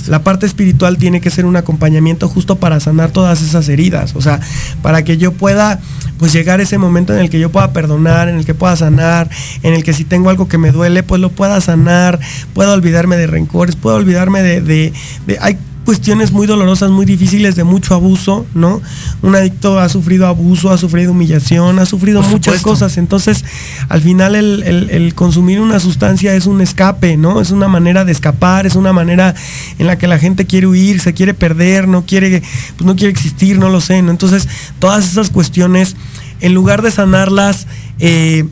[0.07, 4.14] La parte espiritual tiene que ser un acompañamiento justo para sanar todas esas heridas.
[4.14, 4.38] O sea,
[4.80, 5.80] para que yo pueda
[6.18, 9.28] pues llegar ese momento en el que yo pueda perdonar, en el que pueda sanar,
[9.64, 12.20] en el que si tengo algo que me duele, pues lo pueda sanar,
[12.55, 14.92] pueda olvidarme de rencores, pueda olvidarme de, de,
[15.26, 18.80] de hay cuestiones muy dolorosas, muy difíciles, de mucho abuso, ¿no?
[19.22, 22.99] Un adicto ha sufrido abuso, ha sufrido humillación, ha sufrido muchas cosas.
[22.99, 23.45] Entonces,
[23.89, 27.41] al final el, consumir una sustancia es un escape, ¿no?
[27.41, 29.35] Es una manera de escapar, es una manera
[29.78, 32.43] en la que la gente quiere huir, se quiere perder, no quiere,
[32.76, 34.11] pues no quiere existir, no lo sé, ¿no?
[34.11, 35.97] Entonces, todas esas cuestiones,
[36.41, 37.66] en lugar de sanarlas,
[37.99, 38.47] eh,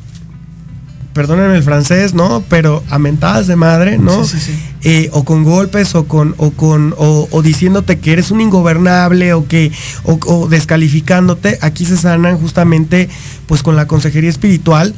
[1.12, 2.44] perdónenme el francés, ¿no?
[2.48, 4.24] Pero a mentadas de madre, ¿no?
[4.24, 4.58] Sí, sí, sí.
[4.82, 9.46] Eh, o con golpes o con o con o, diciéndote que eres un ingobernable o
[9.46, 9.70] que
[10.04, 13.10] o, descalificándote aquí se sanan justamente
[13.44, 14.94] pues con la consejería espiritual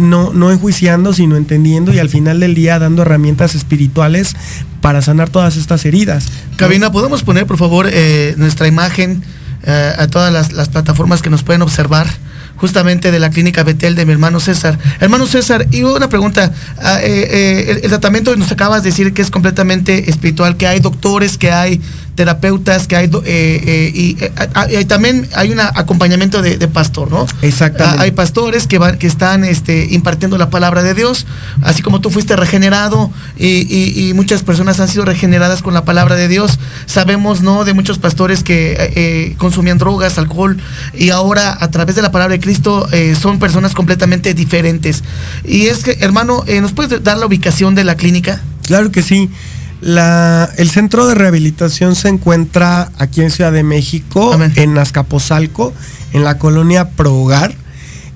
[0.00, 4.34] no no enjuiciando sino entendiendo y al final del día dando herramientas espirituales
[4.80, 9.22] para sanar todas estas heridas cabina podemos poner por favor eh, nuestra imagen
[9.64, 12.06] eh, a todas las, las plataformas que nos pueden observar
[12.56, 14.78] justamente de la clínica Betel de mi hermano César.
[15.00, 16.52] Hermano César, y una pregunta,
[16.82, 20.80] ah, eh, eh, el, tratamiento nos acabas de decir que es completamente espiritual, que hay
[20.80, 21.80] doctores, que hay
[22.16, 24.16] terapeutas, que hay eh, y,
[24.86, 27.26] también hay un acompañamiento de, pastor, ¿no?
[27.42, 28.00] Exactamente.
[28.00, 31.26] Ah, hay pastores que, van, que están este, impartiendo la palabra de Dios,
[31.62, 36.26] así como tú fuiste regenerado y, muchas personas han sido regeneradas con la palabra de
[36.26, 36.58] Dios.
[36.86, 37.64] Sabemos, ¿no?
[37.64, 40.56] De muchos pastores que consumían drogas, alcohol
[40.94, 45.02] y ahora a través de la palabra de Cristo eh, son personas completamente diferentes.
[45.44, 48.40] Y es que, hermano, eh, ¿nos puedes dar la ubicación de la clínica?
[48.66, 49.30] Claro que sí.
[49.86, 55.72] La, el centro de rehabilitación se encuentra aquí en Ciudad de México, en Azcapotzalco,
[56.12, 57.54] en la colonia Progar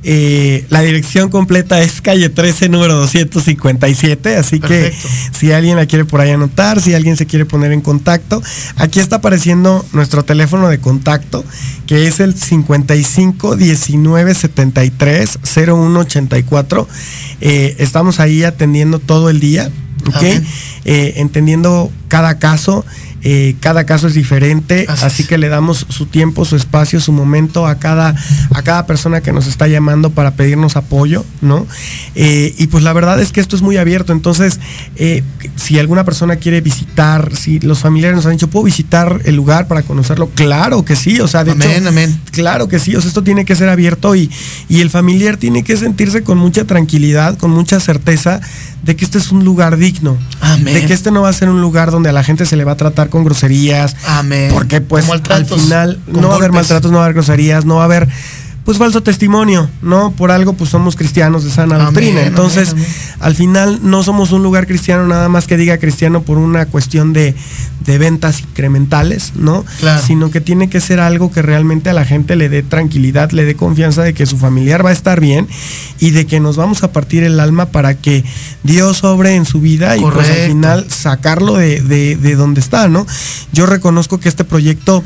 [0.03, 4.95] eh, la dirección completa es calle 13, número 257, así que
[5.39, 8.43] si alguien la quiere por ahí anotar, si alguien se quiere poner en contacto,
[8.77, 11.45] aquí está apareciendo nuestro teléfono de contacto,
[11.87, 16.89] que es el 55 19 73 01 84.
[17.41, 19.71] estamos ahí atendiendo todo el día,
[20.85, 22.85] Eh, entendiendo cada caso.
[23.23, 27.67] Eh, cada caso es diferente, así, que le damos su tiempo, su espacio, su momento
[27.67, 28.15] a cada,
[28.55, 31.67] a cada persona que nos está llamando para pedirnos apoyo, ¿no?
[32.15, 34.59] Eh, y pues la verdad es que esto es muy abierto, entonces
[34.97, 35.23] eh,
[35.57, 39.69] si alguna persona quiere visitar, si los familiares nos han dicho, ¿puedo visitar el lugar
[39.69, 40.31] para conocerlo?
[40.35, 42.19] Claro que sí, o sea, de amén, amén.
[42.31, 44.31] claro que sí, o sea, esto tiene que ser abierto y,
[44.69, 48.41] y el familiar tiene que sentirse con mucha tranquilidad, con mucha certeza
[48.83, 50.73] de que este es un lugar digno, amén.
[50.73, 52.65] de que este no va a ser un lugar donde a la gente se le
[52.65, 53.97] va a tratar con groserías.
[54.07, 54.51] Amén.
[54.53, 57.77] Porque pues al final no va a haber maltratos, no va a haber groserías, no
[57.77, 58.09] va a haber
[58.65, 60.13] pues falso testimonio, ¿no?
[60.13, 62.23] Por algo pues somos cristianos de sana doctrina.
[62.23, 62.75] Entonces,
[63.19, 67.13] al final no somos un lugar cristiano nada más que diga cristiano por una cuestión
[67.13, 67.35] de,
[67.85, 69.65] de ventas incrementales, ¿no?
[70.07, 73.45] Sino que tiene que ser algo que realmente a la gente le dé tranquilidad, le
[73.45, 75.49] dé confianza de que su familiar va a estar bien
[75.99, 78.25] y de que nos vamos a partir el alma para que
[78.63, 82.89] Dios sobre en su vida y pues al final sacarlo de, de, de donde está,
[82.89, 83.07] ¿no?
[83.53, 85.03] Yo reconozco que este proyecto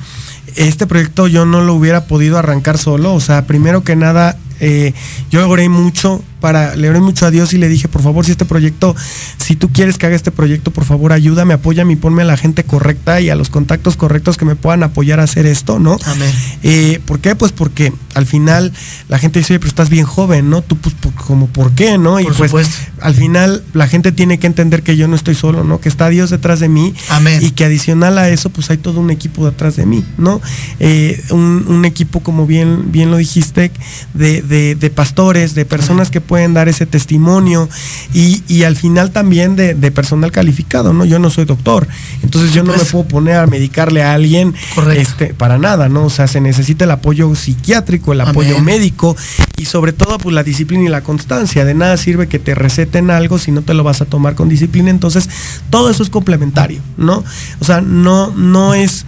[0.57, 3.15] este proyecto yo no lo hubiera podido arrancar solo.
[3.15, 4.93] O sea, primero que nada, eh,
[5.31, 8.33] yo oré mucho para, le oré mucho a Dios y le dije, por favor, si
[8.33, 8.95] este proyecto,
[9.39, 12.37] si tú quieres que haga este proyecto, por favor, ayúdame, apóyame y ponme a la
[12.37, 15.97] gente correcta y a los contactos correctos que me puedan apoyar a hacer esto, ¿no?
[16.05, 16.31] Amén.
[16.63, 17.35] Eh, ¿Por qué?
[17.35, 18.73] Pues porque al final
[19.09, 20.61] la gente dice, oye, pero estás bien joven, ¿no?
[20.61, 20.95] Tú, pues,
[21.27, 22.21] como, ¿por qué, no?
[22.21, 22.53] Y pues
[23.01, 25.81] al final la gente tiene que entender que yo no estoy solo, ¿no?
[25.81, 26.95] Que está Dios detrás de mí.
[27.09, 27.41] Amén.
[27.43, 30.43] Y que adicional a eso, pues hay todo un equipo detrás de mí, ¿no?
[30.79, 33.71] Eh, un, equipo, como bien, bien lo dijiste,
[34.15, 37.68] de, de pastores, de personas que pueden dar ese testimonio
[38.12, 41.05] y, al final también de, personal calificado, ¿no?
[41.05, 41.86] Yo no soy doctor,
[42.22, 44.55] entonces yo no me puedo poner a medicarle a alguien
[44.97, 46.05] este, para nada, ¿no?
[46.05, 49.16] O sea, se necesita el apoyo psiquiátrico, el apoyo médico
[49.57, 51.64] y sobre todo pues la disciplina y la constancia.
[51.64, 54.49] De nada sirve que te receten algo si no te lo vas a tomar con
[54.49, 55.28] disciplina, entonces
[55.70, 57.24] todo eso es complementario, ¿no?
[57.61, 59.05] O sea, no, no es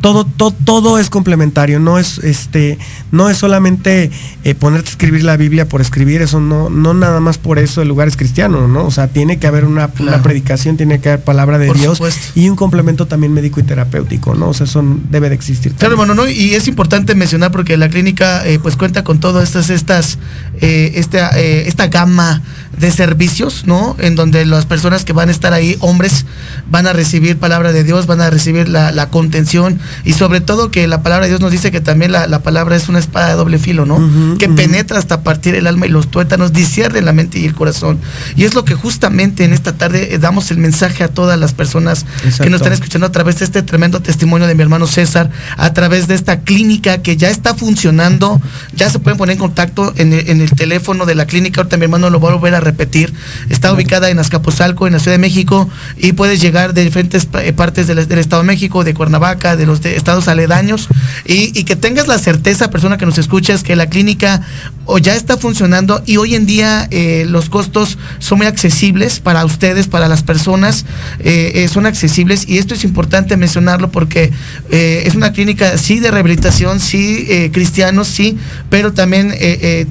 [0.00, 2.78] todo, todo, todo es complementario, no es, este,
[3.10, 4.10] no es solamente
[4.44, 7.82] eh, ponerte a escribir la Biblia por escribir, eso no, no nada más por eso
[7.82, 8.86] el lugar es cristiano, ¿no?
[8.86, 12.00] O sea, tiene que haber una, predicación, tiene que haber palabra de Dios
[12.34, 14.50] y un complemento también médico y terapéutico, ¿no?
[14.50, 15.72] O sea, eso debe de existir.
[15.74, 16.28] Claro, hermano, ¿no?
[16.28, 20.18] Y es importante mencionar porque la clínica eh, pues cuenta con todas estas, estas,
[20.60, 22.42] eh, esta, esta gama
[22.78, 23.96] de servicios, ¿no?
[23.98, 26.24] En donde las personas que van a estar ahí, hombres,
[26.70, 30.86] van a recibir palabra de Dios, van a recibir la, contención y sobre todo que
[30.86, 33.58] la palabra de Dios nos dice que también la, palabra es una espada de doble
[33.58, 34.38] filo, ¿no?
[34.38, 37.98] que penetra hasta partir el alma y los tuétanos, discierne la mente y el corazón.
[38.36, 41.52] Y es lo que justamente en esta tarde eh, damos el mensaje a todas las
[41.52, 42.06] personas
[42.40, 45.72] que nos están escuchando a través de este tremendo testimonio de mi hermano César, a
[45.72, 48.40] través de esta clínica que ya está funcionando,
[48.74, 52.10] ya se pueden poner en contacto en el, teléfono de la clínica, ahorita mi hermano
[52.10, 53.12] lo va a volver a repetir,
[53.48, 57.52] está ubicada en Azcapotzalco, en la Ciudad de México, y puedes llegar de diferentes eh,
[57.52, 60.88] partes del, Estado de México, de Cuernavaca, de los estados aledaños,
[61.24, 64.42] y, que tengas la certeza, persona que nos escuchas, que la clínica
[64.86, 69.44] o ya está funcionando y hoy en día eh, los costos son muy accesibles para
[69.44, 70.84] ustedes, para las personas,
[71.20, 72.48] eh, son accesibles.
[72.48, 74.32] Y esto es importante mencionarlo porque
[74.70, 78.36] es una clínica sí de rehabilitación, sí cristianos, sí,
[78.68, 79.34] pero también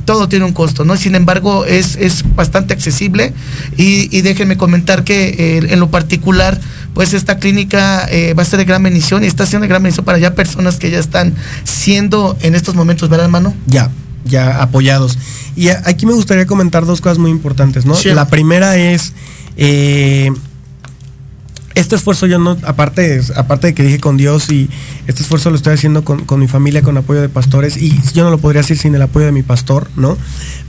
[0.06, 0.98] todo tiene un costo, ¿no?
[0.98, 3.34] Sin embargo, es, es bastante accesible.
[3.78, 6.60] Y, déjenme comentar que eh, en lo particular,
[7.00, 9.82] pues esta clínica eh, va a ser de gran bendición y está siendo de gran
[9.82, 11.34] bendición para ya personas que ya están
[11.64, 13.54] siendo en estos momentos, ¿verdad, hermano?
[13.68, 13.90] Ya,
[14.26, 15.18] ya apoyados.
[15.56, 17.96] Y aquí me gustaría comentar dos cosas muy importantes, ¿no?
[18.14, 19.14] La primera es...
[19.56, 20.34] Eh,
[21.80, 24.70] este esfuerzo yo no, aparte, aparte de que dije con Dios y
[25.08, 28.32] este esfuerzo lo estoy haciendo con, mi familia, con apoyo de pastores, y yo no
[28.32, 30.18] lo podría hacer sin el apoyo de mi pastor, ¿no?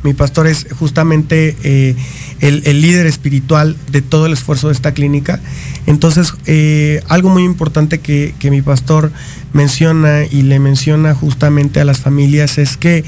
[0.05, 1.97] Mi pastor es justamente eh,
[2.41, 5.41] el, líder espiritual de todo el esfuerzo de esta clínica.
[5.87, 9.13] Entonces, eh, algo muy importante que, mi pastor
[9.53, 13.05] menciona y le menciona justamente a las familias es que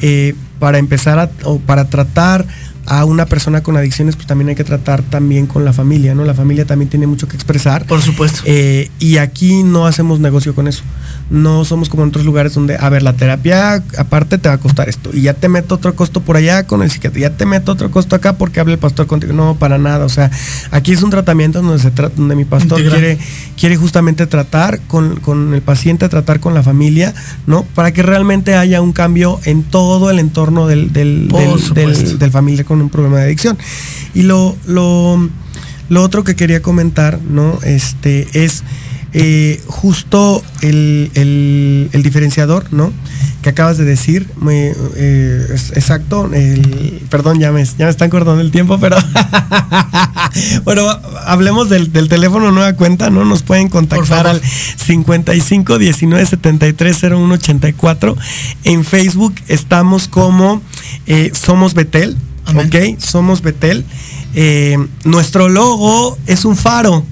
[0.00, 2.46] eh, para empezar a, o para tratar
[2.86, 6.24] a una persona con adicciones, pues también hay que tratar también con la familia, ¿no?
[6.24, 7.84] La familia también tiene mucho que expresar.
[7.86, 8.42] Por supuesto.
[8.44, 10.82] Eh, y aquí no hacemos negocio con eso.
[11.28, 14.58] No somos como en otros lugares donde, a ver, la terapia aparte te va a
[14.58, 15.10] costar esto.
[15.12, 17.20] Y ya te meto otro costo por allá con el psiquiatra.
[17.20, 19.32] Ya te meto otro costo acá porque habla el pastor contigo.
[19.32, 20.04] No, para nada.
[20.04, 20.30] O sea,
[20.70, 23.18] aquí es un tratamiento donde, se trata, donde mi pastor quiere,
[23.58, 27.14] quiere justamente tratar con, con el paciente, tratar con la familia,
[27.48, 27.64] ¿no?
[27.74, 31.28] Para que realmente haya un cambio en todo el entorno del, del,
[31.74, 33.58] del, del familia con un problema de adicción.
[34.14, 35.28] Y lo, lo,
[35.88, 37.58] lo otro que quería comentar, ¿no?
[37.62, 38.62] Este, es
[39.18, 42.92] eh, justo el, el, diferenciador, ¿no?
[43.40, 48.42] Que acabas de decir, muy, eh, exacto, el, perdón, ya me, ya me están cortando
[48.42, 48.98] el tiempo, pero
[50.64, 50.86] bueno,
[51.24, 53.24] hablemos del, del, teléfono nueva cuenta, ¿no?
[53.24, 58.16] Nos pueden contactar al 55 19 73 01 84.
[58.64, 60.60] En Facebook estamos como
[61.06, 62.18] eh, Somos Betel,
[62.54, 62.98] ¿ok?
[62.98, 63.84] Somos Betel.
[64.34, 67.04] Eh, nuestro logo es un faro.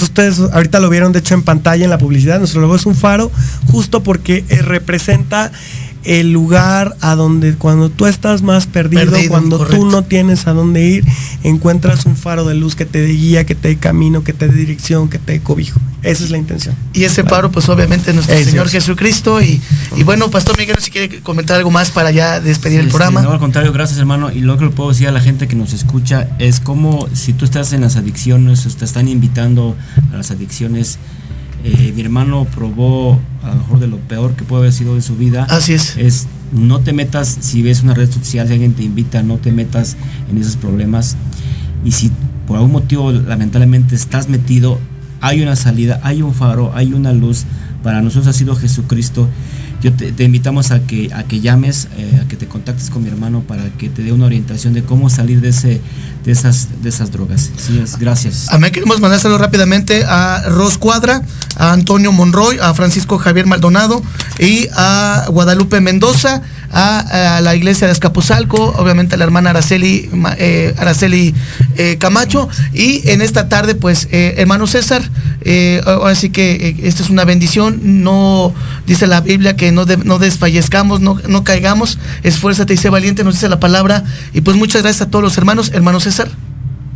[0.00, 2.38] ustedes ahorita lo vieron de hecho en pantalla en la publicidad.
[2.38, 3.30] Nuestro logo es un faro
[3.66, 5.52] justo porque eh, representa
[6.04, 10.84] el lugar a donde cuando tú estás más perdido, cuando tú no tienes a dónde
[10.84, 11.04] ir,
[11.42, 14.48] encuentras un faro de luz que te dé guía, que te dé camino, que te
[14.48, 15.80] dé dirección, que te dé cobijo.
[16.02, 16.74] Esa es la intención.
[16.94, 19.40] Y ese faro, pues obviamente nuestro Señor Jesucristo.
[19.42, 19.60] Y,
[19.96, 23.20] y, bueno, Pastor Miguel, si quiere comentar algo más para ya despedir el programa.
[23.20, 24.30] no, al contrario, gracias hermano.
[24.32, 27.34] Y lo que le puedo decir a la gente que nos escucha es como si
[27.34, 29.76] tú estás en las adicciones, te están invitando
[30.12, 30.98] a las adicciones,
[31.64, 35.02] eh, mi hermano probó a lo mejor de lo peor que puede haber sido en
[35.02, 35.46] su vida.
[35.48, 35.96] Así es.
[35.96, 39.52] Es no te metas, si ves una red social, si alguien te invita, no te
[39.52, 39.96] metas
[40.30, 41.16] en esos problemas.
[41.84, 42.10] Y si
[42.46, 44.78] por algún motivo lamentablemente estás metido,
[45.20, 47.44] hay una salida, hay un faro, hay una luz.
[47.82, 49.28] Para nosotros ha sido Jesucristo.
[49.82, 53.08] Yo te, invitamos a que, a que llames, eh, a que te contactes con mi
[53.08, 55.80] hermano para que te dé una orientación de cómo salir de ese,
[56.24, 57.50] de esas, de esas drogas.
[57.56, 58.48] Sí, es, gracias.
[58.58, 61.22] mí queremos mandárselo rápidamente a Ros Cuadra,
[61.56, 64.02] a Antonio Monroy, a Francisco Javier Maldonado
[64.38, 70.74] y a Guadalupe Mendoza, a, la iglesia de Escapuzalco, obviamente a la hermana Araceli, eh,
[70.78, 71.34] Araceli
[71.76, 72.48] eh, Camacho.
[72.72, 75.02] Y en esta tarde, pues, eh, hermano César,
[75.86, 78.02] ahora sí que esta es una bendición.
[78.02, 78.52] No
[78.86, 81.98] dice la Biblia que no, no desfallezcamos, no, no caigamos.
[82.22, 84.04] Esfuérzate y sé valiente, nos dice la palabra.
[84.32, 86.30] Y pues muchas gracias a todos los hermanos, hermanos César.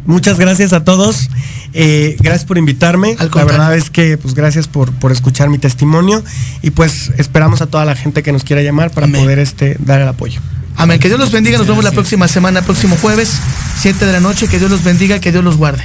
[0.07, 1.31] Muchas gracias a todos.
[1.73, 3.17] Eh, gracias por invitarme.
[3.19, 6.23] la verdad es que, pues, gracias por, por, escuchar mi testimonio.
[6.63, 10.01] Y pues esperamos a toda la gente que nos quiera llamar para poder este, dar
[10.01, 10.41] el apoyo.
[10.77, 10.99] Amén.
[10.99, 11.57] Que Dios los bendiga.
[11.57, 13.33] Nos vemos la próxima semana, próximo jueves,
[13.81, 14.47] 7 de la noche.
[14.49, 15.85] Que Dios los bendiga, que Dios los guarde.